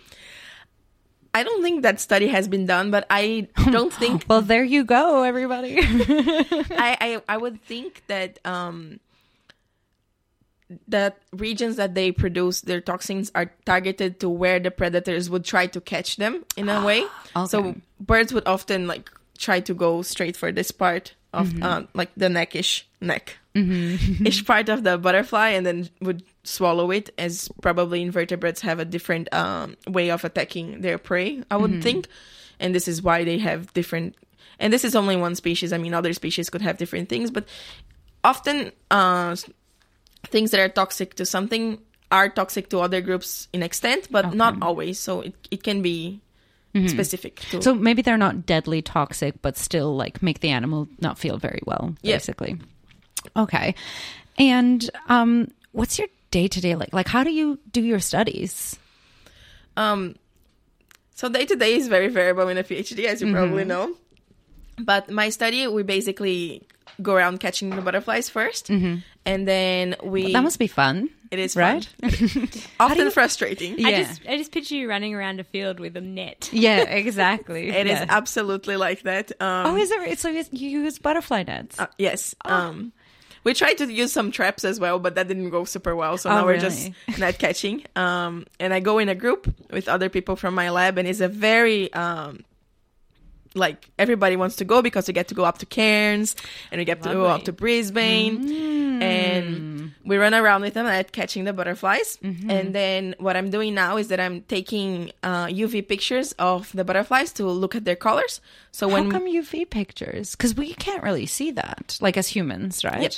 I 1.34 1.42
don't 1.42 1.62
think 1.62 1.82
that 1.82 2.00
study 2.00 2.28
has 2.28 2.46
been 2.46 2.64
done, 2.64 2.90
but 2.90 3.06
I 3.10 3.48
don't 3.70 3.92
think 3.92 4.24
Well, 4.28 4.40
there 4.40 4.62
you 4.64 4.84
go, 4.84 5.24
everybody. 5.24 5.78
I, 5.82 6.96
I 7.00 7.22
I 7.28 7.36
would 7.36 7.60
think 7.62 8.04
that 8.06 8.38
um 8.46 9.00
that 10.88 11.18
regions 11.32 11.76
that 11.76 11.94
they 11.94 12.10
produce 12.10 12.62
their 12.62 12.80
toxins 12.80 13.30
are 13.34 13.52
targeted 13.66 14.18
to 14.20 14.28
where 14.30 14.58
the 14.58 14.70
predators 14.70 15.28
would 15.28 15.44
try 15.44 15.66
to 15.66 15.80
catch 15.80 16.16
them 16.16 16.44
in 16.56 16.68
a 16.68 16.84
way. 16.84 17.04
So 17.46 17.74
birds 18.00 18.32
would 18.32 18.46
often 18.46 18.86
like 18.86 19.10
try 19.36 19.58
to 19.60 19.74
go 19.74 20.02
straight 20.02 20.36
for 20.36 20.52
this 20.52 20.70
part 20.70 21.14
of 21.34 21.50
uh, 21.62 21.82
like 21.94 22.10
the 22.16 22.28
neckish 22.28 22.84
neck. 23.00 23.36
Ish 23.54 24.46
part 24.46 24.68
of 24.68 24.84
the 24.84 24.96
butterfly 24.98 25.50
and 25.50 25.66
then 25.66 25.90
would 26.00 26.22
swallow 26.44 26.90
it 26.90 27.10
as 27.18 27.48
probably 27.62 28.02
invertebrates 28.02 28.60
have 28.60 28.78
a 28.78 28.84
different 28.84 29.32
um, 29.34 29.76
way 29.88 30.10
of 30.10 30.24
attacking 30.24 30.80
their 30.82 30.98
prey 30.98 31.42
i 31.50 31.56
would 31.56 31.82
think 31.82 32.06
and 32.60 32.74
this 32.74 32.86
is 32.86 33.02
why 33.02 33.24
they 33.24 33.38
have 33.38 33.72
different 33.72 34.14
and 34.60 34.72
this 34.72 34.84
is 34.84 34.94
only 34.94 35.16
one 35.16 35.34
species 35.34 35.72
i 35.72 35.78
mean 35.78 35.94
other 35.94 36.12
species 36.12 36.50
could 36.50 36.62
have 36.62 36.76
different 36.76 37.08
things 37.08 37.30
but 37.30 37.48
often 38.22 38.70
uh, 38.90 39.34
things 40.26 40.50
that 40.50 40.60
are 40.60 40.68
toxic 40.68 41.14
to 41.14 41.24
something 41.26 41.78
are 42.10 42.28
toxic 42.28 42.68
to 42.68 42.78
other 42.80 43.00
groups 43.00 43.48
in 43.52 43.62
extent 43.62 44.06
but 44.10 44.34
not 44.34 44.60
always 44.62 44.98
so 45.00 45.20
it, 45.22 45.34
it 45.50 45.62
can 45.62 45.82
be 45.82 46.20
specific 46.88 47.36
to 47.50 47.62
so 47.62 47.72
maybe 47.72 48.02
they're 48.02 48.18
not 48.18 48.46
deadly 48.46 48.82
toxic, 48.82 49.40
but 49.42 49.56
still 49.56 49.94
like 49.94 50.20
make 50.22 50.40
the 50.40 50.48
animal 50.50 50.88
not 51.00 51.20
feel 51.20 51.38
very 51.38 51.60
well, 51.64 51.94
Yeah. 52.02 52.16
basically. 52.16 52.58
Okay. 53.36 53.76
And 54.40 54.90
um, 55.08 55.52
what's 55.70 56.00
your 56.00 56.08
day 56.34 56.46
to 56.48 56.60
day 56.60 56.74
like? 56.74 56.92
Like, 56.92 57.08
how 57.14 57.22
do 57.22 57.30
you 57.30 57.58
do 57.70 57.80
your 57.80 58.00
studies? 58.00 58.76
Um, 59.76 60.16
so 61.14 61.28
day 61.28 61.46
to 61.46 61.56
day 61.56 61.74
is 61.80 61.86
very 61.88 62.08
variable 62.08 62.48
in 62.48 62.58
a 62.58 62.64
PhD, 62.64 63.06
as 63.06 63.22
you 63.22 63.32
probably 63.32 63.64
know. 63.64 63.94
But 64.78 65.10
my 65.10 65.28
study, 65.30 65.66
we 65.68 65.82
basically 65.84 66.66
go 67.00 67.14
around 67.14 67.38
catching 67.38 67.70
the 67.70 67.82
butterflies 67.82 68.28
1st 68.30 69.02
and 69.24 69.48
then 69.48 69.94
we. 70.02 70.32
That 70.32 70.42
must 70.42 70.58
be 70.58 70.66
fun. 70.66 71.08
it 71.30 71.38
is 71.38 71.54
right? 71.56 71.84
fun. 72.00 72.48
often 72.80 73.10
frustrating. 73.10 73.78
Yeah. 73.78 73.88
I 73.88 73.92
just 74.02 74.20
I 74.28 74.36
just 74.36 74.52
picture 74.52 74.74
you 74.74 74.88
running 74.88 75.14
around 75.14 75.38
a 75.40 75.44
field 75.44 75.78
with 75.80 75.96
a 75.96 76.00
net. 76.00 76.50
Yeah, 76.52 76.82
exactly. 76.82 77.68
It 77.80 77.86
is 77.86 78.00
yeah. 78.00 78.06
absolutely 78.08 78.76
like 78.76 79.02
that. 79.02 79.30
Um, 79.40 79.66
Oh, 79.66 79.76
is 79.76 79.90
it? 79.90 80.18
So 80.18 80.28
you 80.28 80.44
you 80.50 80.68
use 80.82 80.98
butterfly 80.98 81.44
nets? 81.44 81.78
uh, 81.78 81.86
yes. 81.98 82.34
Um, 82.44 82.92
we 83.44 83.54
tried 83.54 83.78
to 83.78 83.92
use 83.92 84.12
some 84.12 84.30
traps 84.32 84.64
as 84.64 84.80
well, 84.80 84.98
but 84.98 85.14
that 85.14 85.28
didn't 85.28 85.50
go 85.50 85.64
super 85.64 85.94
well. 85.94 86.18
So 86.18 86.30
Oh, 86.30 86.34
now 86.34 86.44
we're 86.46 86.58
just 86.58 86.90
net 87.18 87.38
catching. 87.38 87.84
Um, 87.94 88.46
and 88.58 88.74
I 88.74 88.80
go 88.80 88.98
in 88.98 89.08
a 89.08 89.14
group 89.14 89.52
with 89.70 89.88
other 89.88 90.08
people 90.08 90.34
from 90.36 90.54
my 90.54 90.70
lab, 90.70 90.98
and 90.98 91.06
it's 91.06 91.20
a 91.20 91.28
very 91.28 91.92
um, 91.92 92.44
like 93.54 93.88
everybody 93.98 94.34
wants 94.36 94.56
to 94.56 94.64
go 94.64 94.82
because 94.82 95.06
we 95.06 95.14
get 95.14 95.28
to 95.28 95.34
go 95.34 95.44
up 95.44 95.58
to 95.58 95.66
Cairns 95.66 96.34
and 96.72 96.78
we 96.80 96.84
get 96.84 97.02
to 97.02 97.12
go 97.12 97.26
up 97.26 97.44
to 97.44 97.52
Brisbane 97.52 98.48
Mm. 98.48 98.83
And 99.04 99.92
we 100.04 100.16
run 100.16 100.34
around 100.34 100.62
with 100.62 100.74
them 100.74 100.86
at 100.86 101.12
catching 101.12 101.44
the 101.44 101.52
butterflies. 101.52 102.18
Mm-hmm. 102.22 102.50
And 102.50 102.74
then 102.74 103.14
what 103.18 103.36
I'm 103.36 103.50
doing 103.50 103.74
now 103.74 103.96
is 103.96 104.08
that 104.08 104.20
I'm 104.20 104.42
taking 104.42 105.12
uh, 105.22 105.46
UV 105.46 105.86
pictures 105.88 106.32
of 106.32 106.70
the 106.72 106.84
butterflies 106.84 107.32
to 107.34 107.46
look 107.46 107.74
at 107.74 107.84
their 107.84 107.96
colors. 107.96 108.40
So 108.72 108.88
when 108.88 109.10
How 109.10 109.18
come 109.18 109.26
UV 109.26 109.68
pictures? 109.70 110.32
Because 110.32 110.56
we 110.56 110.74
can't 110.74 111.02
really 111.02 111.26
see 111.26 111.50
that, 111.52 111.98
like 112.00 112.16
as 112.16 112.28
humans, 112.28 112.84
right? 112.84 113.02
Yep. 113.02 113.12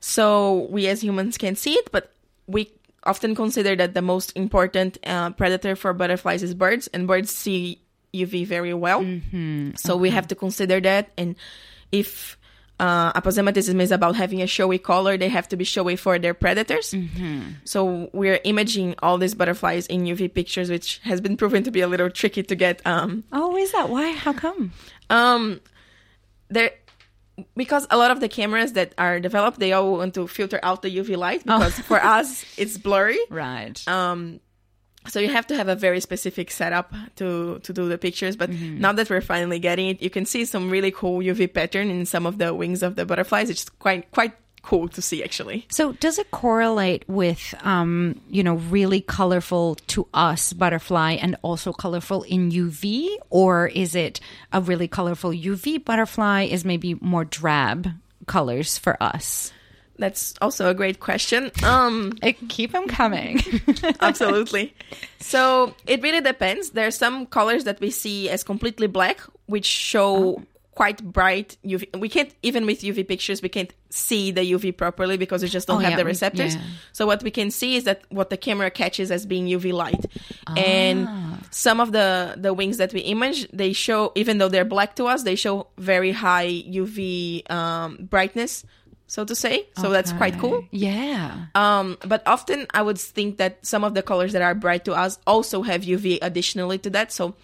So 0.00 0.68
we 0.70 0.86
as 0.88 1.02
humans 1.02 1.36
can 1.38 1.56
see 1.56 1.74
it, 1.74 1.90
but 1.90 2.12
we 2.46 2.70
often 3.04 3.34
consider 3.34 3.76
that 3.76 3.94
the 3.94 4.02
most 4.02 4.32
important 4.36 4.98
uh, 5.04 5.30
predator 5.30 5.76
for 5.76 5.92
butterflies 5.92 6.42
is 6.42 6.54
birds, 6.54 6.88
and 6.88 7.06
birds 7.06 7.30
see 7.34 7.80
UV 8.14 8.46
very 8.46 8.74
well. 8.74 9.02
So 9.76 9.96
we 9.96 10.10
have 10.10 10.28
to 10.28 10.34
consider 10.34 10.80
that. 10.80 11.10
And 11.16 11.36
if 11.92 12.37
uh, 12.80 13.12
aposematism 13.12 13.80
is 13.80 13.90
about 13.90 14.14
having 14.16 14.40
a 14.42 14.46
showy 14.46 14.78
color, 14.78 15.16
they 15.16 15.28
have 15.28 15.48
to 15.48 15.56
be 15.56 15.64
showy 15.64 15.96
for 15.96 16.18
their 16.18 16.34
predators. 16.34 16.94
So 17.64 18.08
we're 18.12 18.40
imaging 18.44 18.94
all 19.02 19.18
these 19.18 19.34
butterflies 19.34 19.86
in 19.88 20.02
UV 20.04 20.32
pictures, 20.32 20.70
which 20.70 20.98
has 21.04 21.20
been 21.20 21.36
proven 21.36 21.62
to 21.64 21.70
be 21.70 21.80
a 21.80 21.88
little 21.88 22.10
tricky 22.10 22.42
to 22.42 22.54
get 22.54 22.80
um, 22.86 23.24
Oh, 23.32 23.56
is 23.56 23.72
that 23.72 23.88
why? 23.90 24.12
How 24.12 24.32
come? 24.32 24.72
um, 25.10 25.60
there, 26.50 26.70
because 27.56 27.86
a 27.90 27.96
lot 27.96 28.10
of 28.10 28.20
the 28.20 28.28
cameras 28.28 28.72
that 28.72 28.94
are 28.98 29.20
developed, 29.20 29.58
they 29.58 29.72
all 29.72 29.92
want 29.98 30.14
to 30.14 30.26
filter 30.26 30.58
out 30.62 30.82
the 30.82 30.88
UV 30.96 31.16
light 31.16 31.44
because 31.44 31.78
for 31.80 32.02
us 32.02 32.44
it's 32.56 32.78
blurry. 32.78 33.18
Right. 33.30 33.76
Um, 33.86 34.40
so 35.08 35.20
you 35.20 35.28
have 35.30 35.46
to 35.48 35.56
have 35.56 35.68
a 35.68 35.74
very 35.74 36.00
specific 36.00 36.50
setup 36.50 36.92
to 37.16 37.58
to 37.60 37.72
do 37.72 37.88
the 37.88 37.98
pictures. 37.98 38.36
But 38.36 38.50
now 38.50 38.92
that 38.92 39.10
we're 39.10 39.20
finally 39.20 39.58
getting 39.58 39.88
it, 39.88 40.02
you 40.02 40.10
can 40.10 40.24
see 40.24 40.44
some 40.44 40.70
really 40.70 40.90
cool 40.90 41.20
UV 41.20 41.52
pattern 41.52 41.90
in 41.90 42.06
some 42.06 42.26
of 42.26 42.38
the 42.38 42.54
wings 42.54 42.82
of 42.82 42.96
the 42.96 43.04
butterflies. 43.04 43.50
It's 43.50 43.68
quite 43.68 44.10
quite 44.12 44.32
cool 44.62 44.88
to 44.88 45.00
see 45.00 45.24
actually. 45.24 45.66
So 45.70 45.92
does 45.92 46.18
it 46.18 46.30
correlate 46.30 47.08
with, 47.08 47.54
um, 47.62 48.20
you 48.28 48.42
know, 48.42 48.56
really 48.56 49.00
colorful 49.00 49.76
to 49.88 50.06
us 50.12 50.52
butterfly 50.52 51.12
and 51.12 51.36
also 51.42 51.72
colorful 51.72 52.22
in 52.24 52.50
UV, 52.50 53.08
or 53.30 53.68
is 53.68 53.94
it 53.94 54.20
a 54.52 54.60
really 54.60 54.88
colorful 54.88 55.30
UV 55.30 55.84
butterfly 55.84 56.42
is 56.44 56.64
maybe 56.64 56.94
more 57.00 57.24
drab 57.24 57.88
colors 58.26 58.78
for 58.78 59.02
us? 59.02 59.52
That's 59.98 60.34
also 60.40 60.70
a 60.70 60.74
great 60.74 61.00
question. 61.00 61.50
Um, 61.64 62.12
keep 62.48 62.72
them 62.72 62.86
coming. 62.86 63.42
absolutely. 64.00 64.74
So 65.18 65.74
it 65.86 66.02
really 66.02 66.20
depends. 66.20 66.70
There 66.70 66.86
are 66.86 66.92
some 66.92 67.26
colors 67.26 67.64
that 67.64 67.80
we 67.80 67.90
see 67.90 68.28
as 68.30 68.44
completely 68.44 68.86
black, 68.86 69.18
which 69.46 69.66
show 69.66 70.42
quite 70.74 71.02
bright 71.02 71.56
UV. 71.64 71.98
We 71.98 72.08
can't 72.08 72.32
even 72.44 72.64
with 72.64 72.82
UV 72.82 73.08
pictures, 73.08 73.42
we 73.42 73.48
can't 73.48 73.72
see 73.90 74.30
the 74.30 74.42
UV 74.52 74.76
properly 74.76 75.16
because 75.16 75.42
we 75.42 75.48
just 75.48 75.66
don't 75.66 75.78
Oh, 75.78 75.80
have 75.80 75.90
yeah, 75.92 75.96
the 75.96 76.04
receptors. 76.04 76.54
yeah. 76.54 76.62
So 76.92 77.04
what 77.04 77.24
we 77.24 77.32
can 77.32 77.50
see 77.50 77.74
is 77.74 77.82
that 77.82 78.02
what 78.10 78.30
the 78.30 78.36
camera 78.36 78.70
catches 78.70 79.10
as 79.10 79.26
being 79.26 79.46
UV 79.48 79.72
light, 79.72 80.04
and 80.56 81.06
Ah. 81.08 81.38
some 81.50 81.80
of 81.80 81.90
the 81.90 82.34
the 82.36 82.54
wings 82.54 82.76
that 82.76 82.92
we 82.92 83.00
image, 83.00 83.48
they 83.52 83.72
show 83.72 84.12
even 84.14 84.38
though 84.38 84.48
they're 84.48 84.64
black 84.64 84.94
to 84.96 85.06
us, 85.06 85.24
they 85.24 85.34
show 85.34 85.66
very 85.78 86.12
high 86.12 86.46
UV 86.46 87.50
um, 87.50 87.96
brightness, 88.08 88.64
so 89.08 89.24
to 89.24 89.34
say. 89.34 89.66
So 89.80 89.88
that's 89.90 90.12
quite 90.12 90.38
cool. 90.38 90.62
Yeah. 90.70 91.46
Um, 91.56 91.96
but 92.06 92.22
often 92.28 92.66
I 92.76 92.82
would 92.82 92.98
think 93.00 93.38
that 93.38 93.64
some 93.66 93.82
of 93.82 93.94
the 93.94 94.02
colors 94.04 94.32
that 94.34 94.42
are 94.42 94.54
bright 94.54 94.84
to 94.84 94.92
us 94.92 95.18
also 95.26 95.62
have 95.62 95.82
UV 95.82 96.18
additionally 96.22 96.78
to 96.84 96.90
that. 96.90 97.10
So, 97.10 97.34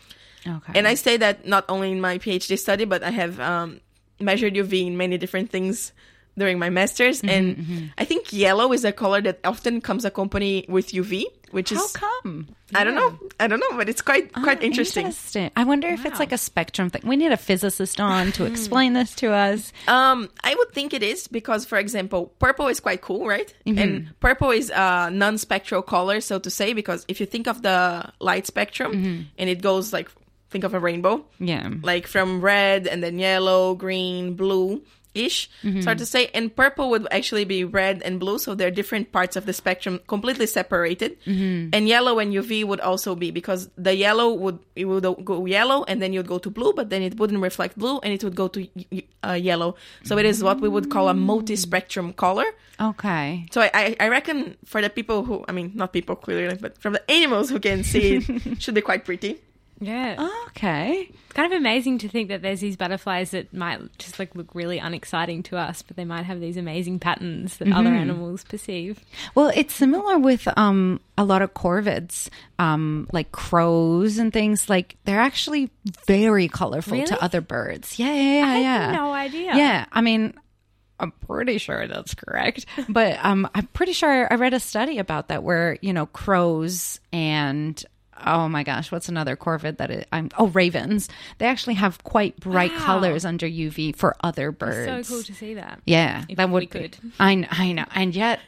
Okay. 0.47 0.77
and 0.77 0.87
I 0.87 0.93
say 0.95 1.17
that 1.17 1.49
not 1.49 1.65
only 1.73 1.91
in 1.91 2.01
my 2.05 2.19
PhD 2.21 2.59
study, 2.59 2.85
but 2.85 3.03
I 3.03 3.09
have 3.11 3.41
um, 3.41 3.81
measured 4.21 4.53
UV 4.55 4.87
in 4.87 4.97
many 5.01 5.17
different 5.17 5.49
things 5.51 5.93
during 6.37 6.59
my 6.59 6.69
masters. 6.69 7.23
Mm-hmm, 7.23 7.33
and 7.33 7.93
I 7.97 8.05
think 8.05 8.31
yellow 8.31 8.73
is 8.77 8.85
a 8.85 8.93
color 8.93 9.23
that 9.23 9.41
often 9.45 9.81
comes 9.81 10.05
accompanied 10.05 10.69
with 10.69 10.93
UV, 10.93 11.25
which 11.55 11.73
is 11.73 11.79
How 11.79 12.21
come? 12.23 12.49
I 12.75 12.85
don't 12.85 12.95
know, 12.95 13.19
I 13.41 13.47
don't 13.47 13.61
know, 13.61 13.77
but 13.79 13.89
it's 13.89 14.03
quite 14.03 14.33
quite 14.33 14.59
Ah, 14.59 14.63
interesting. 14.63 15.07
Interesting. 15.07 15.51
I 15.57 15.65
wonder 15.65 15.89
if 15.89 16.05
it's 16.05 16.19
like 16.19 16.33
a 16.33 16.39
spectrum 16.39 16.91
thing. 16.91 17.03
We 17.05 17.17
need 17.17 17.33
a 17.33 17.37
physicist 17.37 18.01
on 18.01 18.33
to 18.33 18.45
explain 18.45 18.93
this 18.93 19.15
to 19.17 19.33
us. 19.33 19.73
Um, 19.89 20.29
I 20.43 20.55
would 20.55 20.73
think 20.73 20.93
it 20.93 21.03
is 21.03 21.29
because, 21.29 21.65
for 21.65 21.79
example, 21.79 22.35
purple 22.39 22.67
is 22.69 22.81
quite 22.81 23.01
cool, 23.01 23.27
right? 23.27 23.53
And 23.65 24.11
purple 24.21 24.51
is 24.51 24.71
a 24.71 25.11
non-spectral 25.11 25.83
color, 25.83 26.21
so 26.21 26.39
to 26.41 26.51
say, 26.51 26.73
because 26.75 27.05
if 27.09 27.21
you 27.21 27.27
think 27.27 27.47
of 27.47 27.63
the 27.63 28.11
light 28.21 28.47
spectrum 28.47 29.29
and 29.39 29.49
it 29.49 29.63
goes 29.63 29.93
like 29.93 30.11
think 30.51 30.65
of 30.65 30.75
a 30.75 30.79
rainbow, 30.81 31.25
Yeah. 31.41 31.69
like 31.83 32.07
from 32.07 32.41
red 32.41 32.87
and 32.87 33.03
then 33.03 33.19
yellow, 33.19 33.75
green, 33.75 34.35
blue 34.35 34.83
ish, 35.15 35.51
so 35.83 35.95
to 35.95 36.05
say. 36.07 36.31
And 36.35 36.55
purple 36.55 36.91
would 36.91 37.07
actually 37.11 37.45
be 37.45 37.65
red 37.65 38.03
and 38.03 38.19
blue, 38.21 38.39
so 38.39 38.55
they're 38.55 38.71
different 38.71 39.13
parts 39.13 39.37
of 39.37 39.47
the 39.47 39.53
spectrum, 39.53 40.01
completely 40.07 40.47
separated. 40.47 41.17
And 41.73 41.89
yellow 41.89 42.19
and 42.19 42.33
UV 42.33 42.65
would 42.65 42.81
also 42.81 43.15
be 43.15 43.31
because 43.31 43.69
the 43.77 43.95
yellow 43.95 44.33
would 44.33 44.59
it 44.77 44.87
would 44.87 45.05
go 45.25 45.47
yellow 45.47 45.85
and 45.85 46.03
then 46.03 46.13
you'd 46.13 46.27
go 46.27 46.39
to 46.39 46.51
blue, 46.51 46.73
but 46.73 46.91
then 46.91 47.03
it 47.03 47.19
wouldn't 47.19 47.41
reflect 47.41 47.79
blue 47.79 47.99
and 48.01 48.13
it 48.13 48.23
would 48.25 48.35
go 48.35 48.49
to 48.49 48.69
uh, 49.27 49.33
yellow. 49.33 49.77
So 50.03 50.19
it 50.19 50.27
is 50.27 50.43
what 50.43 50.61
we 50.61 50.69
would 50.69 50.91
call 50.91 51.09
a 51.09 51.15
multi-spectrum 51.15 52.13
color. 52.15 52.45
Okay. 52.81 53.47
So 53.53 53.61
I, 53.61 53.71
I, 53.75 53.97
I 54.01 54.09
reckon 54.09 54.57
for 54.65 54.83
the 54.83 54.91
people 54.91 55.25
who, 55.25 55.45
I 55.49 55.53
mean, 55.53 55.73
not 55.75 55.93
people 55.93 56.17
clearly, 56.17 56.57
but 56.61 56.79
from 56.79 56.93
the 56.95 57.11
animals 57.11 57.51
who 57.51 57.61
can 57.61 57.85
see 57.85 58.17
it, 58.17 58.59
should 58.63 58.75
be 58.75 58.81
quite 58.81 59.05
pretty. 59.05 59.41
Yeah. 59.81 60.29
Okay. 60.49 61.09
It's 61.11 61.33
kind 61.33 61.53
of 61.53 61.57
amazing 61.59 61.99
to 61.99 62.09
think 62.09 62.29
that 62.29 62.43
there's 62.43 62.61
these 62.61 62.77
butterflies 62.77 63.33
that 63.33 63.53
might 63.53 63.81
just 63.99 64.19
like 64.19 64.35
look 64.35 64.55
really 64.55 64.79
unexciting 64.79 65.43
to 65.45 65.57
us, 65.57 65.83
but 65.83 65.97
they 65.97 66.05
might 66.05 66.23
have 66.23 66.41
these 66.41 66.57
amazing 66.57 67.01
patterns 67.01 67.57
that 67.59 67.73
other 67.73 67.91
animals 67.91 68.45
perceive. 68.45 69.01
Well, 69.35 69.51
it's 69.55 69.75
similar 69.75 70.19
with 70.19 70.47
um, 70.57 71.01
a 71.19 71.25
lot 71.25 71.43
of 71.43 71.55
corvids, 71.55 72.29
um, 72.59 73.09
like 73.13 73.33
crows 73.33 74.19
and 74.19 74.33
things. 74.33 74.69
Like 74.71 74.97
they're 75.05 75.21
actually 75.21 75.71
very 76.07 76.49
colorful 76.49 76.95
Really? 76.95 77.07
to 77.07 77.23
other 77.23 77.41
birds. 77.41 77.99
Yeah, 77.99 78.15
yeah, 78.15 78.23
yeah. 78.39 78.47
I 78.47 78.59
yeah. 78.61 78.93
no 78.93 79.13
idea. 79.13 79.57
Yeah, 79.57 79.87
I 79.93 80.01
mean, 80.01 80.35
I'm 81.01 81.11
pretty 81.11 81.59
sure 81.59 81.89
that's 81.89 82.15
correct, 82.15 82.67
but 82.89 83.19
um, 83.23 83.49
I'm 83.55 83.67
pretty 83.69 83.93
sure 83.93 84.33
I 84.33 84.37
read 84.37 84.55
a 84.55 84.61
study 84.61 84.99
about 84.99 85.29
that 85.29 85.43
where 85.43 85.79
you 85.83 85.93
know 85.93 86.07
crows 86.07 87.01
and 87.13 87.85
oh 88.27 88.49
my 88.49 88.63
gosh, 88.63 88.91
what's 88.93 89.09
another 89.09 89.37
corvid 89.37 89.77
that 89.79 89.91
it, 89.91 90.09
I'm 90.13 90.31
oh 90.39 90.49
ravens. 90.49 91.09
They 91.39 91.47
actually 91.47 91.75
have 91.75 92.03
quite 92.05 92.39
bright 92.41 92.73
Wow. 92.73 92.79
colors 92.87 93.25
under 93.25 93.47
UV 93.47 93.95
for 93.97 94.17
other 94.23 94.51
birds. 94.53 95.09
So 95.09 95.15
cool 95.15 95.23
to 95.25 95.35
see 95.35 95.55
that. 95.55 95.81
Yeah, 95.87 96.25
If 96.29 96.37
that 96.37 96.51
would 96.51 96.61
we 96.61 96.67
be- 96.67 96.89
could. 96.89 96.97
I 97.21 97.47
I 97.51 97.73
know, 97.73 97.85
and 97.95 98.15
yet, 98.15 98.41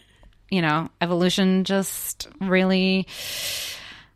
you 0.51 0.63
know, 0.63 0.89
evolution 1.01 1.65
just 1.65 2.29
really 2.41 3.07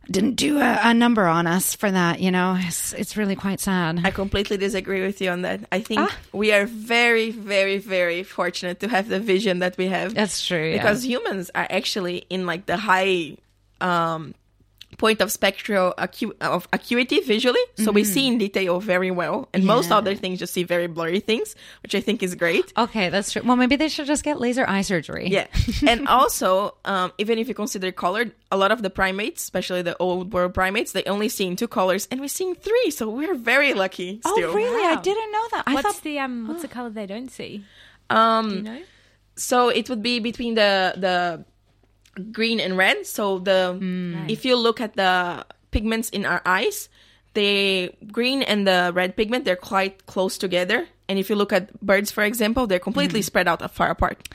didn't 0.09 0.35
do 0.35 0.59
a, 0.59 0.79
a 0.83 0.93
number 0.93 1.25
on 1.25 1.47
us 1.47 1.75
for 1.75 1.89
that. 1.89 2.19
You 2.19 2.31
know, 2.31 2.57
it's 2.59 2.91
it's 2.93 3.15
really 3.15 3.35
quite 3.35 3.59
sad. 3.59 4.01
I 4.03 4.11
completely 4.11 4.57
disagree 4.57 5.01
with 5.01 5.21
you 5.21 5.29
on 5.29 5.43
that. 5.43 5.61
I 5.71 5.79
think 5.81 6.09
we 6.33 6.51
are 6.51 6.65
very, 6.65 7.31
very, 7.31 7.77
very 7.77 8.23
fortunate 8.23 8.79
to 8.81 8.87
have 8.89 9.07
the 9.07 9.19
vision 9.19 9.59
that 9.59 9.77
we 9.77 9.87
have. 9.87 10.13
That's 10.13 10.45
true. 10.45 10.69
yeah. 10.71 10.77
because 10.77 11.05
humans 11.05 11.51
are 11.55 11.67
actually 11.69 12.25
in 12.29 12.45
like 12.45 12.65
the 12.65 12.77
high 12.77 13.37
um, 13.79 14.33
point 15.01 15.19
of 15.21 15.27
spectral 15.31 15.93
acu- 15.97 16.37
of 16.39 16.67
acuity 16.71 17.19
visually, 17.25 17.59
so 17.83 17.91
we 17.91 18.03
see 18.05 18.25
in 18.29 18.37
detail 18.37 18.79
very 18.79 19.11
well, 19.21 19.49
and 19.53 19.65
most 19.65 19.89
Mm-hmm. 19.89 19.97
Other 19.99 20.15
things 20.15 20.39
just 20.39 20.53
see 20.53 20.63
very 20.63 20.87
blurry 20.87 21.19
things, 21.19 21.55
which 21.83 21.93
I 21.99 22.01
think 22.05 22.21
is 22.23 22.35
great. 22.43 22.71
okay, 22.77 23.09
that's 23.09 23.29
true. 23.33 23.41
Well, 23.43 23.57
maybe 23.57 23.75
they 23.81 23.89
should 23.89 24.07
just 24.07 24.23
get 24.23 24.39
laser 24.39 24.63
eye 24.75 24.83
surgery. 24.85 25.27
Yeah, 25.37 25.47
and 25.91 26.07
also, 26.19 26.49
um, 26.85 27.11
even 27.17 27.35
if 27.41 27.45
you 27.49 27.55
consider 27.63 27.91
color, 27.91 28.23
a 28.51 28.57
lot 28.63 28.71
of 28.71 28.79
the 28.85 28.89
primates, 28.89 29.41
especially 29.43 29.81
the 29.81 29.97
old 29.97 30.31
world 30.33 30.53
primates, 30.53 30.91
they 30.93 31.03
only 31.15 31.29
see 31.29 31.45
in 31.49 31.55
two 31.57 31.67
colors, 31.67 32.07
and 32.11 32.21
we 32.21 32.27
see 32.29 32.45
in 32.49 32.55
three. 32.55 32.89
So 32.91 33.09
we're 33.09 33.35
very 33.53 33.73
lucky. 33.73 34.21
Oh, 34.23 34.31
Still. 34.37 34.53
really? 34.53 34.85
I 34.85 35.01
didn't 35.01 35.31
know 35.35 35.45
that. 35.53 35.63
I 35.65 35.73
what's 35.73 35.83
thought 35.87 36.03
the 36.03 36.19
um 36.23 36.47
what's 36.47 36.61
the 36.61 36.67
color 36.77 36.89
they 36.93 37.07
don't 37.13 37.31
see? 37.31 37.65
Um, 38.09 38.49
Do 38.49 38.55
you 38.55 38.61
know? 38.69 38.81
so 39.35 39.57
it 39.79 39.89
would 39.89 40.03
be 40.03 40.19
between 40.19 40.53
the 40.61 40.93
the 41.05 41.43
green 42.31 42.59
and 42.59 42.77
red. 42.77 43.05
So 43.05 43.39
the 43.39 43.77
mm. 43.79 44.29
if 44.29 44.45
you 44.45 44.55
look 44.55 44.81
at 44.81 44.95
the 44.95 45.45
pigments 45.71 46.09
in 46.09 46.25
our 46.25 46.41
eyes 46.45 46.89
the 47.33 47.89
green 48.11 48.43
and 48.43 48.67
the 48.67 48.91
red 48.93 49.15
pigment 49.15 49.45
they're 49.45 49.55
quite 49.55 50.05
close 50.05 50.37
together. 50.37 50.87
And 51.07 51.19
if 51.19 51.29
you 51.29 51.35
look 51.35 51.53
at 51.53 51.79
birds 51.81 52.11
for 52.11 52.23
example 52.23 52.67
they're 52.67 52.79
completely 52.79 53.21
mm. 53.21 53.23
spread 53.23 53.47
out 53.47 53.63
far 53.71 53.89
apart. 53.89 54.27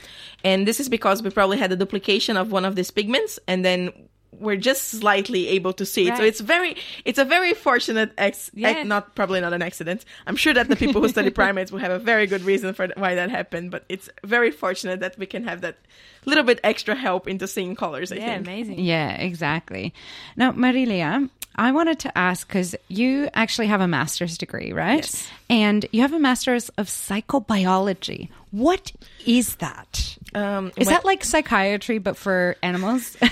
And 0.43 0.67
this 0.67 0.79
is 0.79 0.89
because 0.89 1.21
we 1.21 1.29
probably 1.29 1.57
had 1.57 1.71
a 1.71 1.75
duplication 1.75 2.37
of 2.37 2.51
one 2.51 2.65
of 2.65 2.75
these 2.75 2.91
pigments 2.91 3.39
and 3.47 3.63
then 3.63 3.91
we're 4.39 4.55
just 4.55 4.83
slightly 4.89 5.47
able 5.49 5.73
to 5.73 5.85
see 5.85 6.07
it 6.07 6.17
so 6.17 6.23
it's 6.23 6.39
very 6.39 6.75
it's 7.05 7.19
a 7.19 7.25
very 7.25 7.53
fortunate 7.53 8.11
ex, 8.17 8.49
Yeah. 8.53 8.69
ac- 8.69 8.83
not 8.83 9.15
probably 9.15 9.41
not 9.41 9.53
an 9.53 9.61
accident 9.61 10.05
i'm 10.27 10.35
sure 10.35 10.53
that 10.53 10.67
the 10.69 10.75
people 10.75 11.01
who 11.01 11.09
study 11.09 11.29
primates 11.41 11.71
will 11.71 11.79
have 11.79 11.91
a 11.91 11.99
very 11.99 12.27
good 12.27 12.41
reason 12.43 12.73
for 12.73 12.87
why 12.95 13.15
that 13.15 13.29
happened 13.31 13.71
but 13.71 13.83
it's 13.89 14.09
very 14.23 14.51
fortunate 14.51 14.99
that 14.99 15.17
we 15.17 15.25
can 15.25 15.43
have 15.43 15.61
that 15.61 15.77
little 16.25 16.43
bit 16.43 16.59
extra 16.63 16.95
help 16.95 17.27
into 17.27 17.47
seeing 17.47 17.75
colors 17.75 18.11
i 18.11 18.15
Yeah, 18.15 18.25
think 18.35 18.47
amazing. 18.47 18.79
Yeah, 18.79 19.11
exactly. 19.15 19.93
Now, 20.35 20.51
Marilia, 20.51 21.29
I 21.55 21.71
wanted 21.71 21.99
to 21.99 22.17
ask 22.17 22.47
because 22.47 22.75
you 22.89 23.29
actually 23.33 23.67
have 23.67 23.81
a 23.81 23.87
master's 23.87 24.37
degree, 24.37 24.73
right? 24.73 24.97
Yes. 25.05 25.27
And 25.49 25.85
you 25.91 26.01
have 26.01 26.13
a 26.13 26.19
master's 26.19 26.69
of 26.77 26.87
psychobiology. 26.87 28.29
What 28.51 28.91
is 29.25 29.55
that? 29.55 30.17
um, 30.35 30.71
Is 30.75 30.85
when- 30.87 30.93
that 30.95 31.05
like 31.05 31.23
psychiatry 31.23 31.97
but 31.97 32.17
for 32.17 32.55
animals? 32.61 33.15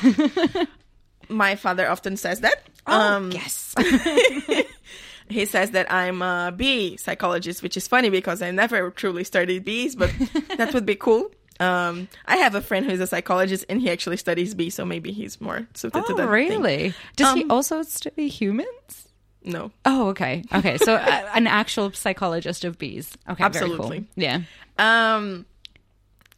my 1.30 1.56
father 1.56 1.90
often 1.90 2.18
says 2.18 2.42
that 2.42 2.64
Oh, 2.88 2.94
um, 3.16 3.32
yes. 3.32 3.74
he 5.30 5.46
says 5.46 5.72
that 5.72 5.92
i'm 5.92 6.22
a 6.22 6.54
bee 6.56 6.98
psychologist 6.98 7.64
which 7.64 7.76
is 7.78 7.88
funny 7.88 8.10
because 8.10 8.42
i 8.42 8.52
never 8.52 8.92
truly 8.92 9.24
studied 9.24 9.66
bees 9.66 9.96
but 9.96 10.14
that 10.58 10.74
would 10.74 10.86
be 10.86 10.96
cool 10.96 11.32
um, 11.58 12.10
I 12.26 12.36
have 12.36 12.54
a 12.54 12.60
friend 12.62 12.86
who's 12.86 13.00
a 13.00 13.08
psychologist, 13.08 13.64
and 13.70 13.80
he 13.80 13.90
actually 13.90 14.18
studies 14.18 14.54
bees, 14.54 14.76
so 14.76 14.84
maybe 14.84 15.14
he's 15.14 15.40
more 15.40 15.66
suited 15.74 15.94
to 16.06 16.12
oh, 16.12 16.16
that. 16.18 16.24
thing. 16.24 16.28
really? 16.30 16.94
Does 17.16 17.34
he 17.34 17.44
Um, 17.44 17.52
also 17.52 17.82
study 17.84 18.28
humans? 18.28 19.08
No. 19.42 19.72
Oh, 19.86 20.10
okay. 20.10 20.44
Okay. 20.54 20.76
So 20.78 20.96
uh, 20.96 21.30
an 21.34 21.48
actual 21.48 21.94
psychologist 21.94 22.66
of 22.66 22.78
bees. 22.78 23.18
Okay. 23.30 23.36
Very 23.36 23.46
Absolutely. 23.46 24.00
cool. 24.02 24.08
Yeah. 24.18 24.42
Um, 24.78 25.46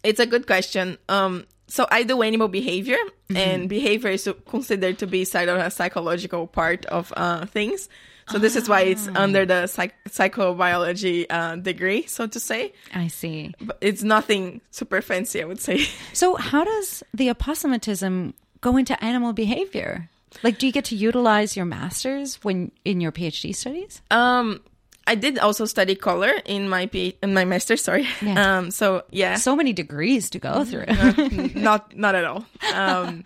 it's 0.03 0.19
a 0.19 0.27
good 0.27 0.45
question. 0.45 0.99
Um, 1.09 1.47
so 1.67 1.85
I 1.91 2.03
do 2.03 2.21
animal 2.21 2.47
behavior, 2.47 2.97
and 3.35 3.67
behavior 3.69 4.11
is 4.11 4.29
considered 4.47 4.99
to 4.99 5.07
be 5.07 5.25
side 5.25 5.49
of 5.49 5.59
a 5.59 5.69
psychological 5.69 6.47
part 6.47 6.85
of 6.85 7.13
uh, 7.15 7.45
things. 7.45 7.89
So 8.29 8.39
this 8.39 8.57
is 8.57 8.67
why 8.67 8.81
it's 8.81 9.07
under 9.15 9.45
the 9.45 9.67
psych- 9.67 9.95
psychobiology 10.09 11.25
uh, 11.29 11.55
degree, 11.55 12.07
so 12.07 12.27
to 12.27 12.39
say. 12.39 12.73
I 12.93 13.07
see. 13.07 13.53
But 13.61 13.77
it's 13.79 14.03
nothing 14.03 14.59
super 14.71 15.01
fancy, 15.01 15.41
I 15.41 15.45
would 15.45 15.61
say. 15.61 15.85
So, 16.13 16.35
how 16.35 16.63
does 16.63 17.03
the 17.13 17.27
aposematism 17.29 18.33
go 18.59 18.75
into 18.75 19.01
animal 19.03 19.33
behavior? 19.33 20.09
Like, 20.43 20.57
do 20.57 20.65
you 20.65 20.73
get 20.73 20.85
to 20.85 20.95
utilize 20.95 21.55
your 21.55 21.65
masters 21.65 22.43
when 22.43 22.71
in 22.83 22.99
your 23.01 23.11
PhD 23.11 23.55
studies? 23.55 24.01
Um, 24.11 24.61
I 25.07 25.15
did 25.15 25.39
also 25.39 25.65
study 25.65 25.95
color 25.95 26.33
in 26.45 26.67
my 26.69 26.85
P- 26.87 27.17
in 27.23 27.33
my 27.33 27.45
master. 27.45 27.77
Sorry. 27.77 28.05
Yeah. 28.21 28.57
Um. 28.57 28.71
So 28.71 29.03
yeah, 29.09 29.35
So 29.35 29.55
many 29.55 29.73
degrees 29.73 30.29
to 30.31 30.39
go 30.39 30.63
through. 30.65 30.85
not 31.55 31.95
not 31.95 32.13
at 32.15 32.25
all. 32.25 32.45
Um, 32.75 33.23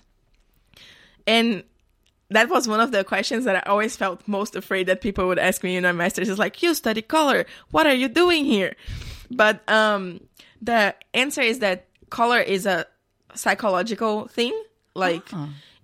and 1.28 1.64
that 2.30 2.50
was 2.50 2.68
one 2.68 2.80
of 2.80 2.92
the 2.92 3.04
questions 3.04 3.46
that 3.46 3.56
I 3.56 3.70
always 3.70 3.98
felt 3.98 4.26
most 4.28 4.56
afraid 4.56 4.88
that 4.88 5.02
people 5.02 5.28
would 5.28 5.40
ask 5.40 5.64
me 5.64 5.76
in 5.76 5.84
my 5.84 5.92
master's. 5.92 6.30
Is 6.30 6.40
like, 6.40 6.62
you 6.64 6.74
study 6.74 7.02
color. 7.02 7.46
What 7.72 7.88
are 7.88 7.94
you 7.94 8.08
doing 8.08 8.46
here? 8.46 8.76
But 9.30 9.68
um, 9.70 10.22
the 10.62 10.96
answer 11.14 11.42
is 11.42 11.60
that 11.60 11.88
color 12.10 12.40
is 12.40 12.66
a 12.66 12.86
psychological 13.36 14.28
thing. 14.28 14.54
Like, 14.94 15.28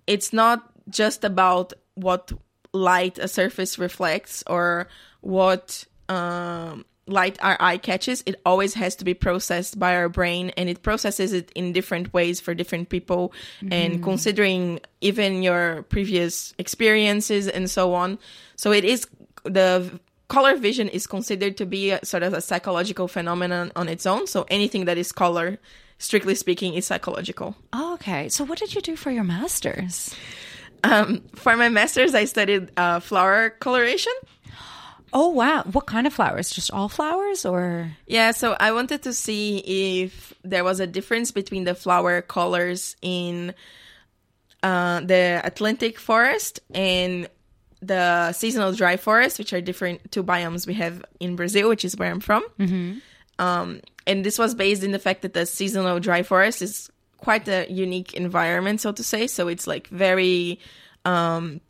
it's 0.06 0.32
not 0.32 0.70
just 0.88 1.24
about 1.24 1.72
what 1.94 2.32
light 2.72 3.18
a 3.18 3.28
surface 3.28 3.78
reflects 3.78 4.44
or 4.46 4.88
what 5.20 5.84
um, 6.08 6.84
light 7.06 7.38
our 7.40 7.56
eye 7.60 7.78
catches. 7.78 8.22
It 8.26 8.40
always 8.44 8.74
has 8.74 8.96
to 8.96 9.04
be 9.04 9.14
processed 9.14 9.78
by 9.78 9.96
our 9.96 10.08
brain, 10.08 10.50
and 10.56 10.68
it 10.68 10.82
processes 10.82 11.32
it 11.32 11.50
in 11.54 11.72
different 11.72 12.12
ways 12.12 12.40
for 12.40 12.54
different 12.54 12.88
people. 12.88 13.32
And 13.70 14.02
considering 14.02 14.80
even 15.00 15.42
your 15.42 15.82
previous 15.84 16.54
experiences 16.58 17.48
and 17.48 17.70
so 17.70 17.94
on, 17.94 18.18
so 18.56 18.72
it 18.72 18.84
is 18.84 19.06
the 19.44 19.98
color 20.28 20.56
vision 20.56 20.88
is 20.88 21.06
considered 21.06 21.56
to 21.56 21.66
be 21.66 21.90
a, 21.90 22.04
sort 22.04 22.22
of 22.22 22.34
a 22.34 22.40
psychological 22.40 23.08
phenomenon 23.08 23.72
on 23.74 23.88
its 23.88 24.06
own. 24.06 24.26
So 24.26 24.46
anything 24.50 24.84
that 24.84 24.98
is 24.98 25.10
color, 25.10 25.58
strictly 25.98 26.34
speaking, 26.34 26.74
is 26.74 26.86
psychological. 26.86 27.56
Oh, 27.72 27.94
okay. 27.94 28.28
So, 28.28 28.44
what 28.44 28.58
did 28.58 28.74
you 28.74 28.80
do 28.80 28.94
for 28.96 29.10
your 29.10 29.24
masters? 29.24 30.14
Um, 30.84 31.22
for 31.34 31.56
my 31.56 31.68
master's, 31.68 32.14
I 32.14 32.24
studied 32.24 32.70
uh, 32.76 33.00
flower 33.00 33.50
coloration. 33.50 34.12
Oh, 35.12 35.28
wow. 35.28 35.62
What 35.64 35.86
kind 35.86 36.06
of 36.06 36.12
flowers? 36.12 36.50
Just 36.50 36.70
all 36.70 36.88
flowers 36.88 37.44
or? 37.44 37.90
Yeah, 38.06 38.32
so 38.32 38.56
I 38.58 38.72
wanted 38.72 39.02
to 39.02 39.12
see 39.12 39.58
if 40.02 40.34
there 40.44 40.64
was 40.64 40.80
a 40.80 40.86
difference 40.86 41.30
between 41.30 41.64
the 41.64 41.74
flower 41.74 42.22
colors 42.22 42.96
in 43.02 43.54
uh, 44.62 45.00
the 45.00 45.40
Atlantic 45.44 45.98
forest 45.98 46.60
and 46.74 47.28
the 47.80 48.32
seasonal 48.32 48.72
dry 48.72 48.96
forest, 48.96 49.38
which 49.38 49.52
are 49.52 49.60
different 49.60 50.10
two 50.10 50.24
biomes 50.24 50.66
we 50.66 50.74
have 50.74 51.04
in 51.20 51.36
Brazil, 51.36 51.68
which 51.68 51.84
is 51.84 51.96
where 51.96 52.10
I'm 52.10 52.20
from. 52.20 52.44
Um, 53.38 53.80
and 54.06 54.24
this 54.24 54.38
was 54.38 54.54
based 54.54 54.82
in 54.82 54.90
the 54.90 54.98
fact 54.98 55.22
that 55.22 55.32
the 55.32 55.46
seasonal 55.46 56.00
dry 56.00 56.22
forest 56.24 56.60
is 56.60 56.90
quite 57.18 57.46
a 57.46 57.70
unique 57.70 58.14
environment, 58.14 58.80
so 58.80 58.90
to 58.92 59.04
say. 59.04 59.26
So 59.28 59.46
it's 59.48 59.66
like 59.66 59.86
very 59.88 60.58
um, 61.04 61.60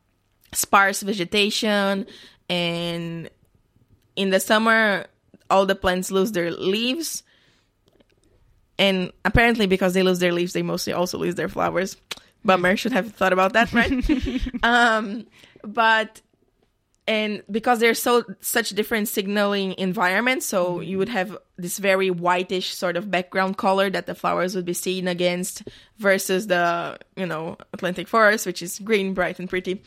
sparse 0.52 1.02
vegetation, 1.02 2.06
and 2.48 3.30
in 4.16 4.30
the 4.30 4.40
summer, 4.40 5.06
all 5.50 5.66
the 5.66 5.74
plants 5.74 6.10
lose 6.10 6.32
their 6.32 6.50
leaves. 6.50 7.22
And 8.78 9.12
apparently, 9.24 9.66
because 9.66 9.94
they 9.94 10.02
lose 10.02 10.18
their 10.18 10.32
leaves, 10.32 10.52
they 10.52 10.62
mostly 10.62 10.92
also 10.92 11.18
lose 11.18 11.34
their 11.34 11.48
flowers. 11.48 11.96
Bummer, 12.44 12.76
should 12.76 12.92
have 12.92 13.12
thought 13.14 13.32
about 13.32 13.52
that, 13.54 13.72
right? 13.72 13.92
um, 14.62 15.26
but 15.62 16.20
and 17.08 17.42
because 17.50 17.80
they're 17.80 17.96
so 17.96 18.22
such 18.40 18.68
different 18.76 19.08
signaling 19.08 19.74
environments 19.78 20.44
so 20.44 20.80
you 20.84 20.98
would 21.00 21.08
have 21.08 21.32
this 21.56 21.78
very 21.80 22.10
whitish 22.12 22.74
sort 22.74 22.96
of 22.96 23.10
background 23.10 23.56
color 23.56 23.88
that 23.88 24.04
the 24.06 24.14
flowers 24.14 24.54
would 24.54 24.66
be 24.68 24.74
seen 24.76 25.08
against 25.08 25.62
versus 25.98 26.46
the 26.52 26.98
you 27.16 27.24
know 27.24 27.56
atlantic 27.72 28.06
forest 28.06 28.44
which 28.46 28.60
is 28.60 28.78
green 28.80 29.14
bright 29.14 29.38
and 29.40 29.48
pretty 29.48 29.80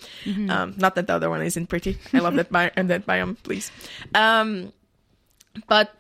um, 0.50 0.74
not 0.78 0.96
that 0.96 1.06
the 1.06 1.14
other 1.14 1.30
one 1.30 1.42
isn't 1.46 1.68
pretty 1.68 1.96
i 2.14 2.20
love 2.20 2.34
that, 2.36 2.50
bi- 2.52 2.72
that 2.76 3.06
biome 3.06 3.38
please 3.44 3.70
um, 4.16 4.74
but 5.68 5.94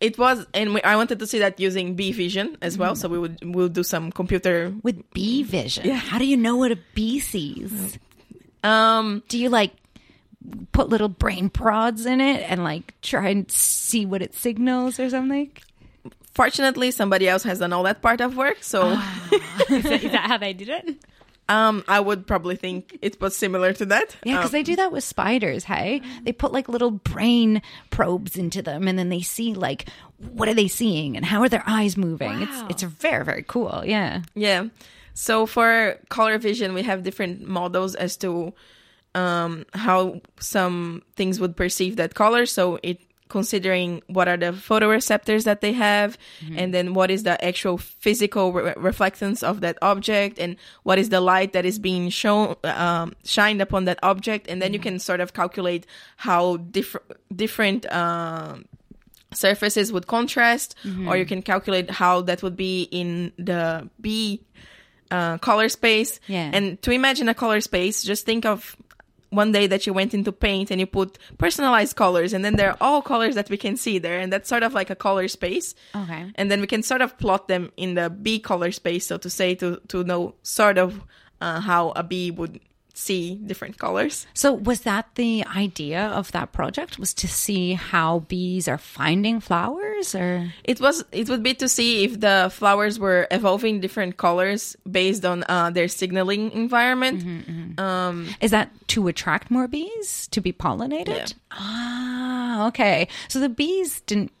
it 0.00 0.18
was 0.18 0.44
and 0.52 0.74
we, 0.74 0.82
i 0.82 0.94
wanted 0.96 1.18
to 1.18 1.26
see 1.26 1.38
that 1.40 1.58
using 1.58 1.96
bee 1.96 2.12
vision 2.12 2.58
as 2.60 2.76
well 2.76 2.94
so 2.94 3.08
we 3.08 3.18
would 3.18 3.38
we'll 3.54 3.70
do 3.72 3.82
some 3.82 4.12
computer 4.12 4.70
With 4.82 5.00
bee 5.16 5.42
vision. 5.42 5.86
yeah. 5.88 5.94
How 5.96 6.18
do 6.18 6.26
you 6.26 6.36
know 6.36 6.56
what 6.60 6.70
a 6.72 6.78
bee 6.94 7.20
sees? 7.20 7.96
um 8.62 9.22
Do 9.28 9.38
you 9.38 9.48
like 9.48 9.72
put 10.72 10.88
little 10.88 11.08
brain 11.08 11.48
prods 11.50 12.06
in 12.06 12.20
it 12.20 12.42
and 12.50 12.62
like 12.64 12.94
try 13.02 13.28
and 13.28 13.50
see 13.50 14.06
what 14.06 14.22
it 14.22 14.34
signals 14.34 14.98
or 15.00 15.10
something? 15.10 15.50
fortunately 16.34 16.90
somebody 16.90 17.26
else 17.26 17.42
has 17.44 17.60
done 17.60 17.72
all 17.72 17.82
that 17.84 18.02
part 18.02 18.20
of 18.20 18.36
work 18.36 18.58
so 18.62 18.90
is, 19.70 19.82
that, 19.84 20.04
is 20.04 20.12
that 20.12 20.26
how 20.28 20.36
they 20.36 20.52
did 20.52 20.68
it? 20.68 20.96
Um, 21.48 21.84
I 21.86 22.00
would 22.00 22.26
probably 22.26 22.56
think 22.56 22.98
it 23.02 23.20
was 23.20 23.36
similar 23.36 23.72
to 23.74 23.86
that. 23.86 24.16
Yeah, 24.24 24.38
because 24.38 24.50
Um, 24.50 24.52
they 24.52 24.62
do 24.64 24.74
that 24.74 24.90
with 24.90 25.04
spiders, 25.04 25.62
hey? 25.62 26.02
They 26.24 26.32
put 26.32 26.50
like 26.50 26.68
little 26.68 26.90
brain 26.90 27.62
probes 27.90 28.36
into 28.36 28.62
them 28.62 28.88
and 28.88 28.98
then 28.98 29.10
they 29.10 29.20
see 29.22 29.54
like 29.54 29.88
what 30.32 30.48
are 30.48 30.54
they 30.54 30.66
seeing 30.66 31.16
and 31.16 31.24
how 31.24 31.42
are 31.42 31.48
their 31.48 31.62
eyes 31.64 31.96
moving. 31.96 32.40
Wow. 32.40 32.66
It's 32.68 32.82
it's 32.82 32.82
very, 32.82 33.24
very 33.24 33.44
cool. 33.46 33.84
Yeah. 33.86 34.22
yeah. 34.34 34.64
So 35.14 35.46
for 35.46 36.00
color 36.08 36.36
vision, 36.38 36.74
we 36.74 36.82
have 36.82 37.04
different 37.04 37.46
models 37.46 37.94
as 37.94 38.16
to 38.16 38.52
um, 39.16 39.64
how 39.72 40.20
some 40.38 41.02
things 41.16 41.40
would 41.40 41.56
perceive 41.56 41.96
that 41.96 42.14
color. 42.14 42.46
So 42.46 42.78
it 42.82 43.00
considering 43.28 44.02
what 44.06 44.28
are 44.28 44.36
the 44.36 44.52
photoreceptors 44.52 45.42
that 45.44 45.60
they 45.60 45.72
have, 45.72 46.16
and 46.56 46.72
then 46.72 46.94
what 46.94 47.10
is 47.10 47.24
the 47.24 47.34
actual 47.44 47.76
physical 47.76 48.52
re- 48.52 48.72
reflectance 48.74 49.42
of 49.42 49.60
that 49.62 49.76
object, 49.82 50.38
and 50.38 50.54
what 50.84 50.96
is 50.96 51.08
the 51.08 51.20
light 51.20 51.52
that 51.52 51.64
is 51.64 51.80
being 51.80 52.08
shown 52.08 52.54
um, 52.62 53.12
shined 53.24 53.60
upon 53.60 53.84
that 53.86 53.98
object, 54.04 54.46
and 54.46 54.62
then 54.62 54.72
you 54.72 54.78
can 54.78 55.00
sort 55.00 55.18
of 55.18 55.32
calculate 55.32 55.86
how 56.16 56.58
different 56.58 57.06
different. 57.34 57.86
Um, 57.92 58.66
surfaces 59.34 59.92
would 59.92 60.06
contrast, 60.06 60.76
or 61.08 61.16
you 61.16 61.26
can 61.26 61.42
calculate 61.42 61.90
how 61.90 62.22
that 62.22 62.42
would 62.42 62.56
be 62.56 62.88
in 62.90 63.32
the 63.36 63.90
bee 64.00 64.40
uh, 65.10 65.36
color 65.38 65.68
space. 65.68 66.20
Yeah. 66.28 66.50
And 66.54 66.80
to 66.82 66.90
imagine 66.90 67.28
a 67.28 67.34
color 67.34 67.60
space, 67.60 68.02
just 68.06 68.24
think 68.24 68.46
of 68.46 68.76
one 69.30 69.52
day 69.52 69.66
that 69.66 69.86
you 69.86 69.92
went 69.92 70.14
into 70.14 70.32
paint 70.32 70.70
and 70.70 70.80
you 70.80 70.86
put 70.86 71.18
personalized 71.38 71.96
colors, 71.96 72.32
and 72.32 72.44
then 72.44 72.56
there 72.56 72.70
are 72.70 72.76
all 72.80 73.02
colors 73.02 73.34
that 73.34 73.50
we 73.50 73.56
can 73.56 73.76
see 73.76 73.98
there, 73.98 74.18
and 74.18 74.32
that's 74.32 74.48
sort 74.48 74.62
of 74.62 74.74
like 74.74 74.90
a 74.90 74.96
color 74.96 75.28
space. 75.28 75.74
Okay. 75.94 76.32
And 76.34 76.50
then 76.50 76.60
we 76.60 76.66
can 76.66 76.82
sort 76.82 77.00
of 77.00 77.16
plot 77.18 77.48
them 77.48 77.72
in 77.76 77.94
the 77.94 78.10
bee 78.10 78.38
color 78.38 78.72
space, 78.72 79.06
so 79.06 79.18
to 79.18 79.30
say, 79.30 79.54
to 79.56 79.80
to 79.88 80.04
know 80.04 80.34
sort 80.42 80.78
of 80.78 81.02
uh, 81.40 81.60
how 81.60 81.90
a 81.96 82.02
bee 82.02 82.30
would 82.30 82.60
see 82.96 83.36
different 83.36 83.78
colors. 83.78 84.26
So 84.34 84.52
was 84.52 84.80
that 84.82 85.14
the 85.14 85.44
idea 85.54 86.06
of 86.06 86.32
that 86.32 86.52
project? 86.52 86.98
Was 86.98 87.12
to 87.14 87.28
see 87.28 87.74
how 87.74 88.20
bees 88.20 88.68
are 88.68 88.78
finding 88.78 89.40
flowers 89.40 90.14
or 90.14 90.52
It 90.64 90.80
was 90.80 91.04
it 91.12 91.28
would 91.28 91.42
be 91.42 91.54
to 91.54 91.68
see 91.68 92.04
if 92.04 92.20
the 92.20 92.48
flowers 92.52 92.98
were 92.98 93.26
evolving 93.30 93.80
different 93.80 94.16
colors 94.16 94.76
based 94.90 95.24
on 95.24 95.44
uh, 95.48 95.70
their 95.70 95.88
signaling 95.88 96.52
environment. 96.52 97.78
Um, 97.78 98.28
is 98.40 98.50
that 98.50 98.70
to 98.88 99.08
attract 99.08 99.50
more 99.50 99.68
bees 99.68 100.28
to 100.28 100.40
be 100.40 100.52
pollinated? 100.52 101.34
Ah, 101.50 102.66
okay. 102.68 103.08
So 103.28 103.40
the 103.40 103.48
bees 103.48 104.00
didn't 104.02 104.32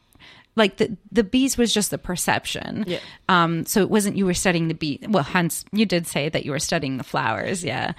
like 0.56 0.78
the 0.78 0.96
the 1.12 1.22
bees 1.22 1.56
was 1.56 1.72
just 1.72 1.90
the 1.90 1.98
perception. 1.98 2.84
Yeah. 2.86 2.98
Um. 3.28 3.64
So 3.66 3.80
it 3.82 3.90
wasn't 3.90 4.16
you 4.16 4.26
were 4.26 4.34
studying 4.34 4.68
the 4.68 4.74
bee. 4.74 5.00
Well, 5.08 5.22
hence 5.22 5.64
you 5.70 5.86
did 5.86 6.06
say 6.06 6.28
that 6.28 6.44
you 6.44 6.50
were 6.50 6.58
studying 6.58 6.96
the 6.96 7.04
flowers. 7.04 7.62
Yeah. 7.62 7.92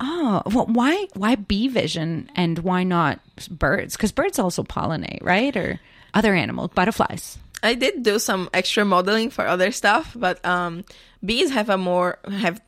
Oh, 0.00 0.42
well, 0.46 0.66
why 0.66 1.06
why 1.14 1.36
bee 1.36 1.68
vision 1.68 2.30
and 2.34 2.58
why 2.60 2.82
not 2.82 3.20
birds? 3.50 3.96
Because 3.96 4.12
birds 4.12 4.38
also 4.38 4.62
pollinate, 4.62 5.22
right? 5.22 5.56
Or 5.56 5.80
other 6.14 6.34
animals, 6.34 6.70
butterflies. 6.74 7.38
I 7.62 7.74
did 7.74 8.02
do 8.02 8.18
some 8.18 8.48
extra 8.54 8.84
modeling 8.84 9.30
for 9.30 9.46
other 9.46 9.72
stuff, 9.72 10.14
but 10.16 10.44
um, 10.44 10.84
bees 11.24 11.50
have 11.50 11.68
a 11.68 11.76
more 11.76 12.18
have 12.30 12.60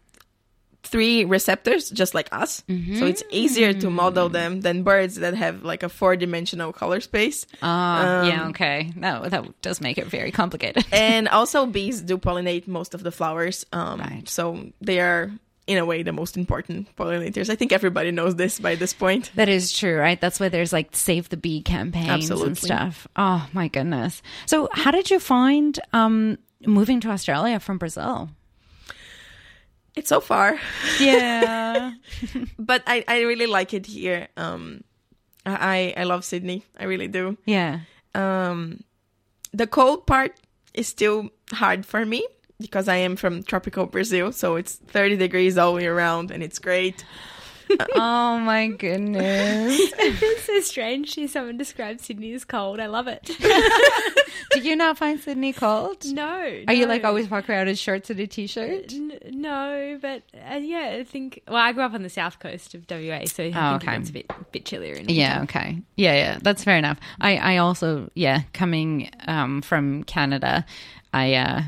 three 0.82 1.24
receptors 1.24 1.90
just 1.90 2.14
like 2.14 2.28
us, 2.32 2.62
so 2.68 3.06
it's 3.06 3.22
easier 3.30 3.72
to 3.74 3.90
model 3.90 4.28
them 4.28 4.60
than 4.62 4.82
birds 4.82 5.16
that 5.16 5.34
have 5.34 5.62
like 5.62 5.82
a 5.82 5.88
four 5.88 6.16
dimensional 6.16 6.72
color 6.72 7.00
space. 7.00 7.46
Ah, 7.62 8.24
yeah. 8.26 8.48
Okay. 8.48 8.92
No, 8.96 9.28
that 9.28 9.60
does 9.62 9.80
make 9.80 9.98
it 9.98 10.06
very 10.06 10.30
complicated. 10.32 10.84
and 10.92 11.28
also 11.28 11.66
bees 11.66 12.00
do 12.02 12.18
pollinate 12.18 12.66
most 12.66 12.94
of 12.94 13.02
the 13.02 13.10
flowers 13.12 13.64
um 13.72 14.00
Right. 14.00 14.28
so 14.28 14.70
they 14.80 15.00
are 15.00 15.30
in 15.66 15.78
a 15.78 15.84
way 15.84 16.02
the 16.02 16.12
most 16.12 16.36
important 16.36 16.88
pollinators 16.96 17.48
i 17.50 17.54
think 17.54 17.70
everybody 17.70 18.10
knows 18.10 18.34
this 18.34 18.58
by 18.58 18.74
this 18.74 18.92
point 18.92 19.30
That 19.36 19.48
is 19.48 19.70
true, 19.72 19.96
right? 19.96 20.20
That's 20.20 20.40
why 20.40 20.48
there's 20.48 20.72
like 20.72 20.88
save 20.96 21.28
the 21.28 21.36
bee 21.36 21.62
campaigns 21.62 22.30
and 22.30 22.56
stuff. 22.58 23.06
Oh 23.14 23.46
my 23.52 23.68
goodness. 23.68 24.22
So 24.46 24.68
how 24.72 24.90
did 24.90 25.10
you 25.10 25.20
find 25.20 25.78
um 25.92 26.38
moving 26.66 27.00
to 27.00 27.10
Australia 27.10 27.60
from 27.60 27.78
Brazil? 27.78 28.30
It's 29.96 30.08
so 30.08 30.20
far 30.20 30.58
Yeah. 31.00 31.92
but 32.58 32.82
i 32.86 33.04
i 33.08 33.22
really 33.22 33.46
like 33.46 33.74
it 33.74 33.86
here 33.86 34.28
um 34.36 34.82
I 35.46 35.94
I 35.96 36.04
love 36.04 36.24
Sydney. 36.24 36.64
I 36.78 36.84
really 36.84 37.08
do. 37.08 37.36
Yeah. 37.46 37.80
Um, 38.14 38.84
the 39.52 39.66
cold 39.66 40.06
part 40.06 40.36
is 40.74 40.86
still 40.86 41.30
hard 41.50 41.86
for 41.86 42.04
me 42.04 42.26
because 42.60 42.88
I 42.88 42.96
am 42.96 43.16
from 43.16 43.42
tropical 43.42 43.86
Brazil, 43.86 44.32
so 44.32 44.56
it's 44.56 44.74
30 44.76 45.16
degrees 45.16 45.56
all 45.56 45.80
year 45.80 45.96
round 45.96 46.30
and 46.30 46.42
it's 46.42 46.58
great. 46.58 47.04
Oh 47.94 48.38
my 48.38 48.68
goodness. 48.68 49.78
it's 49.98 50.44
so 50.44 50.60
strange. 50.60 51.14
See 51.14 51.26
someone 51.26 51.56
describe 51.56 52.00
Sydney 52.00 52.32
as 52.34 52.44
cold. 52.44 52.80
I 52.80 52.86
love 52.86 53.06
it. 53.08 53.24
Do 54.52 54.60
you 54.60 54.74
not 54.76 54.98
find 54.98 55.20
Sydney 55.20 55.52
cold? 55.52 56.04
no. 56.06 56.62
Are 56.66 56.74
you 56.74 56.86
like 56.86 57.04
always 57.04 57.30
walk 57.30 57.48
around 57.48 57.68
in 57.68 57.74
shorts 57.76 58.10
and 58.10 58.18
a 58.20 58.26
t-shirt? 58.26 58.92
N- 58.92 59.18
no, 59.30 59.98
but 60.00 60.22
uh, 60.50 60.56
yeah, 60.56 60.96
I 60.98 61.04
think. 61.04 61.42
Well, 61.46 61.56
I 61.56 61.72
grew 61.72 61.82
up 61.84 61.94
on 61.94 62.02
the 62.02 62.10
south 62.10 62.38
coast 62.40 62.74
of 62.74 62.84
WA, 62.90 63.24
so 63.26 63.44
I 63.44 63.52
Oh, 63.54 63.76
okay. 63.76 63.96
it's 63.96 64.10
a 64.10 64.12
bit 64.12 64.30
bit 64.52 64.64
chillier. 64.64 64.94
In 64.94 65.08
Yeah, 65.08 65.42
okay. 65.42 65.78
Yeah, 65.96 66.14
yeah, 66.14 66.38
that's 66.42 66.64
fair 66.64 66.76
enough. 66.76 66.98
I 67.20 67.36
I 67.36 67.56
also 67.58 68.10
yeah, 68.14 68.42
coming 68.52 69.10
um 69.26 69.62
from 69.62 70.04
Canada, 70.04 70.64
I 71.12 71.34
uh 71.34 71.62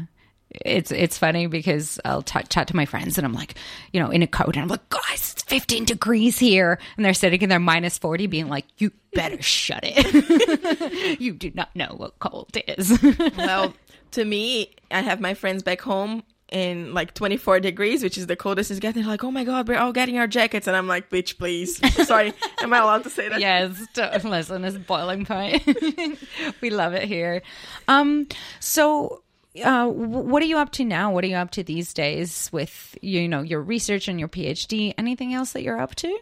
it's 0.64 0.90
it's 0.90 1.18
funny 1.18 1.46
because 1.46 1.98
I'll 2.04 2.22
t- 2.22 2.40
chat 2.48 2.68
to 2.68 2.76
my 2.76 2.84
friends 2.84 3.18
and 3.18 3.26
I'm 3.26 3.32
like, 3.32 3.54
you 3.92 4.00
know, 4.00 4.10
in 4.10 4.22
a 4.22 4.26
coat 4.26 4.56
and 4.56 4.62
I'm 4.62 4.68
like, 4.68 4.88
guys, 4.88 5.32
it's 5.32 5.42
15 5.42 5.84
degrees 5.84 6.38
here, 6.38 6.78
and 6.96 7.04
they're 7.04 7.14
sitting 7.14 7.42
in 7.42 7.48
their 7.48 7.58
minus 7.58 7.98
40, 7.98 8.26
being 8.26 8.48
like, 8.48 8.66
you 8.78 8.90
better 9.12 9.40
shut 9.42 9.80
it. 9.82 11.20
you 11.20 11.32
do 11.32 11.50
not 11.54 11.74
know 11.74 11.94
what 11.96 12.18
cold 12.18 12.56
is. 12.68 12.98
well, 13.36 13.74
to 14.12 14.24
me, 14.24 14.74
I 14.90 15.00
have 15.00 15.20
my 15.20 15.34
friends 15.34 15.62
back 15.62 15.80
home 15.80 16.22
in 16.52 16.92
like 16.92 17.14
24 17.14 17.60
degrees, 17.60 18.02
which 18.02 18.18
is 18.18 18.26
the 18.26 18.36
coldest 18.36 18.70
it's 18.70 18.78
getting. 18.78 19.02
They're 19.02 19.10
like, 19.10 19.24
oh 19.24 19.30
my 19.30 19.42
god, 19.42 19.66
we're 19.66 19.78
all 19.78 19.92
getting 19.92 20.18
our 20.18 20.26
jackets, 20.26 20.66
and 20.66 20.76
I'm 20.76 20.86
like, 20.86 21.10
bitch, 21.10 21.38
please. 21.38 21.80
Sorry, 22.06 22.32
am 22.60 22.72
I 22.72 22.78
allowed 22.78 23.04
to 23.04 23.10
say 23.10 23.28
that? 23.28 23.40
yes, 23.40 23.84
listen, 24.22 24.64
it's 24.64 24.76
boiling 24.76 25.24
point. 25.24 25.66
we 26.60 26.70
love 26.70 26.92
it 26.92 27.04
here. 27.04 27.42
Um, 27.88 28.28
so. 28.60 29.22
Uh, 29.62 29.86
what 29.86 30.42
are 30.42 30.46
you 30.46 30.56
up 30.56 30.72
to 30.72 30.84
now? 30.84 31.12
What 31.12 31.24
are 31.24 31.26
you 31.26 31.36
up 31.36 31.50
to 31.52 31.62
these 31.62 31.92
days 31.92 32.48
with 32.52 32.96
you 33.02 33.28
know 33.28 33.42
your 33.42 33.60
research 33.60 34.08
and 34.08 34.18
your 34.18 34.28
PhD? 34.28 34.94
Anything 34.96 35.34
else 35.34 35.52
that 35.52 35.62
you're 35.62 35.80
up 35.80 35.94
to? 35.96 36.18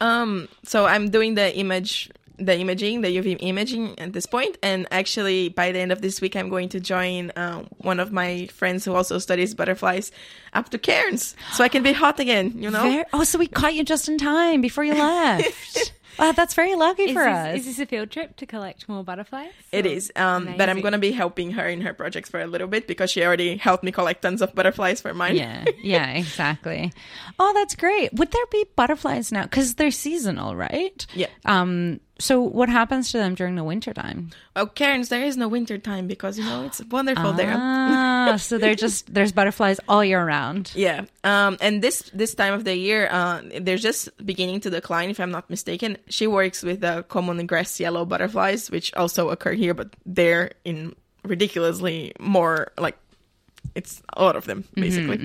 Um, 0.00 0.48
so 0.64 0.84
I'm 0.86 1.10
doing 1.10 1.34
the 1.34 1.56
image, 1.56 2.10
the 2.36 2.56
imaging, 2.58 3.00
the 3.00 3.08
UV 3.08 3.38
imaging 3.40 3.98
at 3.98 4.12
this 4.12 4.26
point, 4.26 4.58
and 4.62 4.86
actually 4.90 5.48
by 5.48 5.72
the 5.72 5.78
end 5.80 5.92
of 5.92 6.02
this 6.02 6.20
week, 6.20 6.36
I'm 6.36 6.50
going 6.50 6.68
to 6.68 6.78
join 6.78 7.30
uh, 7.30 7.64
one 7.78 7.98
of 7.98 8.12
my 8.12 8.46
friends 8.48 8.84
who 8.84 8.94
also 8.94 9.18
studies 9.18 9.54
butterflies 9.54 10.12
up 10.52 10.68
to 10.68 10.78
Cairns, 10.78 11.34
so 11.54 11.64
I 11.64 11.68
can 11.68 11.82
be 11.82 11.92
hot 11.92 12.20
again. 12.20 12.52
You 12.54 12.70
know. 12.70 12.82
Ver- 12.82 13.06
oh, 13.14 13.24
so 13.24 13.38
we 13.38 13.46
caught 13.46 13.74
you 13.74 13.82
just 13.82 14.08
in 14.08 14.18
time 14.18 14.60
before 14.60 14.84
you 14.84 14.94
left. 14.98 15.92
Wow, 16.18 16.32
that's 16.32 16.54
very 16.54 16.74
lucky 16.74 17.02
Is 17.04 17.12
for 17.12 17.24
this, 17.24 17.36
us. 17.36 17.56
is 17.58 17.66
this 17.66 17.78
a 17.78 17.86
field 17.86 18.10
trip 18.10 18.36
to 18.36 18.46
collect 18.46 18.88
more 18.88 19.02
butterflies? 19.04 19.50
It 19.72 19.86
Or- 19.86 19.88
is, 19.88 20.12
um, 20.16 20.54
but 20.56 20.68
I'm 20.68 20.80
gonna 20.80 20.98
be 20.98 21.12
helping 21.12 21.52
her 21.52 21.66
in 21.68 21.80
her 21.82 21.94
projects 21.94 22.28
for 22.28 22.40
a 22.40 22.46
little 22.46 22.68
bit 22.68 22.86
because 22.86 23.10
she 23.10 23.24
already 23.24 23.56
helped 23.56 23.84
me 23.84 23.92
collect 23.92 24.22
tons 24.22 24.42
of 24.42 24.54
butterflies 24.54 25.00
for 25.00 25.14
mine. 25.14 25.36
yeah, 25.36 25.64
yeah, 25.82 26.10
exactly. 26.22 26.92
Oh, 27.38 27.52
that's 27.54 27.74
great. 27.76 28.12
Would 28.14 28.30
there 28.32 28.46
be 28.50 28.64
butterflies 28.76 29.30
now? 29.32 29.42
Because 29.44 29.74
they're 29.74 29.90
seasonal, 29.90 30.56
right? 30.56 31.06
Yeah. 31.14 31.28
Um. 31.44 32.00
So 32.20 32.40
what 32.40 32.68
happens 32.68 33.12
to 33.12 33.18
them 33.18 33.36
during 33.36 33.54
the 33.54 33.62
winter 33.62 33.94
time? 33.94 34.30
Oh, 34.56 34.66
Cairns, 34.66 35.08
there 35.08 35.22
is 35.22 35.36
no 35.36 35.46
winter 35.46 35.78
time 35.78 36.08
because 36.08 36.36
you 36.36 36.44
know 36.44 36.64
it's 36.64 36.84
wonderful 36.86 37.32
there. 37.32 37.54
Ah, 37.56 38.36
so 38.36 38.58
they're 38.58 38.74
just 38.86 39.14
there's 39.14 39.30
butterflies 39.30 39.78
all 39.88 40.04
year 40.04 40.24
round. 40.24 40.72
Yeah, 40.74 41.04
um, 41.22 41.56
and 41.60 41.80
this 41.80 42.10
this 42.12 42.34
time 42.34 42.54
of 42.54 42.64
the 42.64 42.74
year, 42.74 43.08
uh, 43.10 43.42
they're 43.60 43.76
just 43.76 44.10
beginning 44.26 44.60
to 44.60 44.70
decline. 44.70 45.10
If 45.10 45.20
I'm 45.20 45.30
not 45.30 45.48
mistaken, 45.48 45.96
she 46.08 46.26
works 46.26 46.64
with 46.64 46.80
the 46.80 47.04
common 47.04 47.46
grass 47.46 47.78
yellow 47.78 48.04
butterflies, 48.04 48.68
which 48.68 48.92
also 48.94 49.30
occur 49.30 49.52
here, 49.52 49.72
but 49.74 49.94
they're 50.04 50.50
in 50.64 50.96
ridiculously 51.22 52.12
more 52.18 52.72
like 52.78 52.98
it's 53.76 54.02
a 54.16 54.22
lot 54.24 54.34
of 54.34 54.44
them 54.46 54.64
basically. 54.74 55.18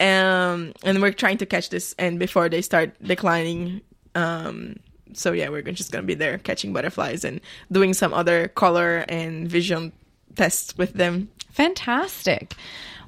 Um, 0.00 0.72
and 0.84 1.02
we're 1.02 1.12
trying 1.12 1.38
to 1.38 1.46
catch 1.46 1.68
this, 1.68 1.94
and 1.98 2.18
before 2.18 2.48
they 2.48 2.62
start 2.62 2.94
declining, 3.02 3.80
um, 4.14 4.76
so 5.12 5.32
yeah, 5.32 5.48
we're 5.48 5.62
just 5.62 5.92
gonna 5.92 6.04
be 6.04 6.14
there 6.14 6.38
catching 6.38 6.72
butterflies 6.72 7.24
and 7.24 7.40
doing 7.70 7.94
some 7.94 8.12
other 8.14 8.48
color 8.48 9.04
and 9.08 9.48
vision 9.48 9.92
tests 10.34 10.76
with 10.76 10.94
them. 10.94 11.28
Fantastic. 11.50 12.54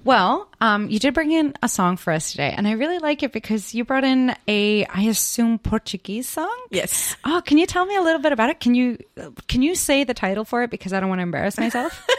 Well, 0.02 0.48
um, 0.62 0.88
you 0.88 0.98
did 0.98 1.12
bring 1.12 1.30
in 1.30 1.54
a 1.62 1.68
song 1.68 1.98
for 1.98 2.12
us 2.12 2.30
today, 2.30 2.54
and 2.56 2.66
I 2.66 2.72
really 2.72 2.98
like 2.98 3.22
it 3.22 3.32
because 3.32 3.74
you 3.74 3.84
brought 3.84 4.04
in 4.04 4.34
a, 4.48 4.86
I 4.86 5.02
assume, 5.02 5.58
Portuguese 5.58 6.26
song. 6.26 6.56
Yes. 6.70 7.16
Oh, 7.24 7.42
can 7.44 7.58
you 7.58 7.66
tell 7.66 7.84
me 7.84 7.96
a 7.96 8.00
little 8.00 8.20
bit 8.20 8.32
about 8.32 8.48
it? 8.48 8.60
Can 8.60 8.74
you 8.74 8.98
can 9.46 9.60
you 9.60 9.74
say 9.74 10.04
the 10.04 10.14
title 10.14 10.44
for 10.44 10.62
it 10.62 10.70
because 10.70 10.92
I 10.92 11.00
don't 11.00 11.10
want 11.10 11.18
to 11.18 11.24
embarrass 11.24 11.58
myself? 11.58 12.06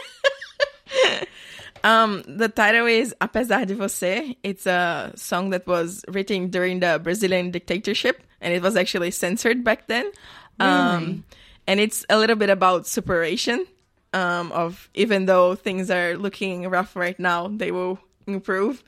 Um, 1.84 2.22
the 2.26 2.48
title 2.48 2.86
is 2.86 3.14
Apesar 3.20 3.66
de 3.66 3.74
Você. 3.74 4.36
It's 4.42 4.66
a 4.66 5.12
song 5.16 5.50
that 5.50 5.66
was 5.66 6.04
written 6.08 6.48
during 6.48 6.80
the 6.80 7.00
Brazilian 7.02 7.50
dictatorship, 7.50 8.22
and 8.40 8.54
it 8.54 8.62
was 8.62 8.76
actually 8.76 9.10
censored 9.10 9.64
back 9.64 9.88
then. 9.88 10.10
Um, 10.60 11.24
and 11.66 11.80
it's 11.80 12.06
a 12.08 12.18
little 12.18 12.36
bit 12.36 12.50
about 12.50 12.86
separation. 12.86 13.66
Um, 14.14 14.52
of 14.52 14.90
even 14.94 15.24
though 15.24 15.54
things 15.54 15.90
are 15.90 16.16
looking 16.18 16.68
rough 16.68 16.94
right 16.94 17.18
now, 17.18 17.48
they 17.48 17.70
will 17.70 17.98
improve. 18.26 18.84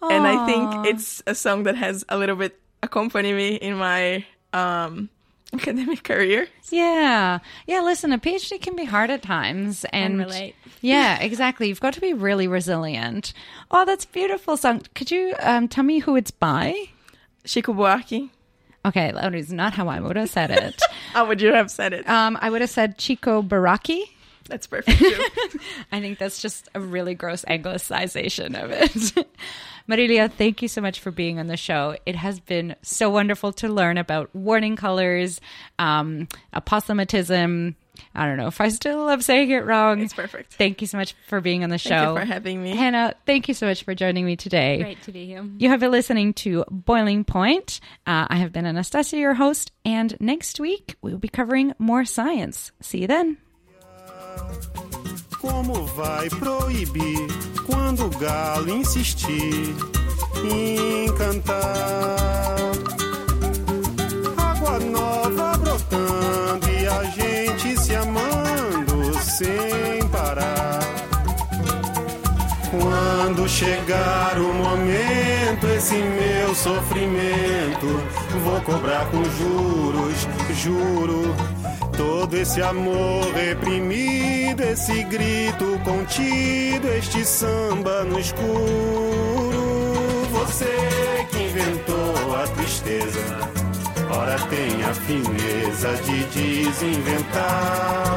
And 0.00 0.26
I 0.26 0.46
think 0.46 0.86
it's 0.86 1.22
a 1.26 1.34
song 1.34 1.64
that 1.64 1.76
has 1.76 2.04
a 2.08 2.16
little 2.16 2.36
bit 2.36 2.58
accompanied 2.82 3.34
me 3.34 3.54
in 3.54 3.76
my 3.76 4.24
um 4.52 5.08
academic 5.62 6.02
career. 6.02 6.48
yeah, 6.70 7.38
yeah. 7.66 7.80
Listen, 7.80 8.12
a 8.12 8.18
PhD 8.18 8.60
can 8.60 8.74
be 8.76 8.84
hard 8.84 9.10
at 9.10 9.22
times, 9.22 9.84
and 9.92 10.18
relate. 10.18 10.54
Yeah, 10.84 11.20
exactly. 11.20 11.68
You've 11.68 11.80
got 11.80 11.94
to 11.94 12.00
be 12.00 12.12
really 12.12 12.48
resilient. 12.48 13.32
Oh, 13.70 13.84
that's 13.84 14.04
beautiful 14.04 14.56
song. 14.56 14.82
Could 14.96 15.12
you 15.12 15.34
um, 15.40 15.68
tell 15.68 15.84
me 15.84 16.00
who 16.00 16.16
it's 16.16 16.32
by? 16.32 16.74
Chico 17.44 17.72
Buarque. 17.72 18.30
Okay, 18.84 19.12
that 19.12 19.32
is 19.32 19.52
not 19.52 19.74
how 19.74 19.86
I 19.86 20.00
would 20.00 20.16
have 20.16 20.28
said 20.28 20.50
it. 20.50 20.82
How 21.12 21.26
would 21.28 21.40
you 21.40 21.52
have 21.52 21.70
said 21.70 21.92
it? 21.92 22.08
um, 22.08 22.36
I 22.40 22.50
would 22.50 22.62
have 22.62 22.70
said 22.70 22.98
Chico 22.98 23.42
Baraki. 23.42 24.02
That's 24.48 24.66
perfect 24.66 24.98
too. 24.98 25.24
I 25.92 26.00
think 26.00 26.18
that's 26.18 26.40
just 26.40 26.68
a 26.74 26.80
really 26.80 27.14
gross 27.14 27.44
anglicization 27.44 28.62
of 28.62 28.70
it. 28.70 29.28
Marilia, 29.88 30.28
thank 30.28 30.62
you 30.62 30.68
so 30.68 30.80
much 30.80 31.00
for 31.00 31.10
being 31.10 31.38
on 31.38 31.46
the 31.46 31.56
show. 31.56 31.96
It 32.06 32.16
has 32.16 32.40
been 32.40 32.76
so 32.82 33.10
wonderful 33.10 33.52
to 33.54 33.68
learn 33.68 33.98
about 33.98 34.34
warning 34.34 34.76
colors, 34.76 35.40
um, 35.78 36.28
aposematism. 36.54 37.74
I 38.14 38.26
don't 38.26 38.36
know 38.36 38.46
if 38.46 38.60
I 38.60 38.68
still 38.68 39.08
am 39.08 39.20
saying 39.20 39.50
it 39.50 39.64
wrong. 39.64 40.00
It's 40.00 40.14
perfect. 40.14 40.54
Thank 40.54 40.80
you 40.80 40.86
so 40.86 40.98
much 40.98 41.14
for 41.26 41.40
being 41.40 41.62
on 41.64 41.70
the 41.70 41.78
show. 41.78 41.90
Thank 41.90 42.08
you 42.08 42.20
for 42.20 42.24
having 42.24 42.62
me. 42.62 42.70
Hannah, 42.76 43.14
thank 43.26 43.48
you 43.48 43.54
so 43.54 43.66
much 43.66 43.84
for 43.84 43.94
joining 43.94 44.24
me 44.24 44.36
today. 44.36 44.78
Great 44.78 45.02
to 45.02 45.12
be 45.12 45.26
here. 45.26 45.44
You 45.58 45.68
have 45.68 45.80
been 45.80 45.90
listening 45.90 46.32
to 46.34 46.64
Boiling 46.70 47.24
Point. 47.24 47.80
Uh, 48.06 48.26
I 48.28 48.36
have 48.36 48.52
been 48.52 48.66
Anastasia, 48.66 49.18
your 49.18 49.34
host, 49.34 49.72
and 49.84 50.16
next 50.20 50.60
week 50.60 50.96
we 51.02 51.10
will 51.10 51.18
be 51.18 51.28
covering 51.28 51.74
more 51.78 52.04
science. 52.04 52.72
See 52.80 53.02
you 53.02 53.06
then. 53.06 53.38
Como 55.40 55.86
vai 55.86 56.28
proibir 56.28 57.26
quando 57.66 58.06
o 58.06 58.10
galo 58.10 58.70
insistir 58.70 59.74
em 60.44 61.12
cantar? 61.14 62.56
Água 64.36 64.78
nova 64.78 65.58
brotando 65.58 66.68
e 66.68 66.86
a 66.86 67.04
gente 67.04 67.80
se 67.80 67.94
amando 67.94 69.14
sem. 69.20 70.01
Quando 72.72 73.46
chegar 73.46 74.38
o 74.38 74.54
momento, 74.54 75.66
esse 75.76 75.96
meu 75.96 76.54
sofrimento, 76.54 77.86
vou 78.42 78.58
cobrar 78.62 79.04
com 79.10 79.22
juros, 79.22 80.26
juro. 80.54 81.36
Todo 81.94 82.34
esse 82.34 82.62
amor 82.62 83.30
reprimido, 83.34 84.62
esse 84.62 85.04
grito 85.04 85.78
contido, 85.84 86.88
este 86.88 87.26
samba 87.26 88.04
no 88.04 88.18
escuro. 88.18 89.52
Você 90.30 91.26
que 91.30 91.42
inventou 91.42 92.36
a 92.42 92.48
tristeza, 92.56 93.20
ora 94.10 94.38
tem 94.48 94.82
a 94.82 94.94
fineza 94.94 95.94
de 96.04 96.24
desinventar. 96.64 98.12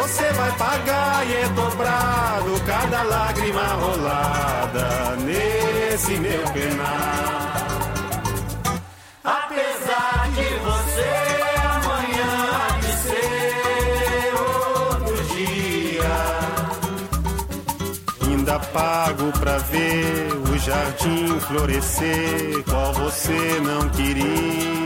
Você 0.00 0.32
vai 0.32 0.52
pagar 0.52 1.26
e 1.26 1.34
é 1.34 1.48
dobrado 1.48 2.60
cada 2.64 3.02
lágrima 3.02 3.62
rolada 3.74 5.16
nesse 5.24 6.12
meu 6.18 6.42
penar. 6.52 7.68
Apesar 9.24 10.30
de 10.34 10.48
você 10.68 11.10
amanhã 11.62 12.80
ser 13.02 14.34
outro 14.94 15.24
dia, 15.34 16.16
ainda 18.22 18.58
pago 18.60 19.32
pra 19.40 19.58
ver 19.58 20.32
o 20.32 20.58
jardim 20.58 21.40
florescer, 21.40 22.64
qual 22.64 22.92
você 22.94 23.60
não 23.60 23.88
queria. 23.90 24.77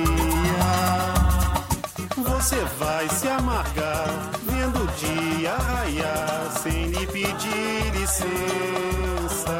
Você 2.42 2.56
vai 2.76 3.08
se 3.08 3.28
amargar 3.28 4.08
vendo 4.42 4.82
o 4.82 4.86
dia 4.98 5.54
raiar 5.54 6.50
sem 6.60 6.86
lhe 6.86 7.06
pedir 7.06 7.92
licença. 7.94 9.52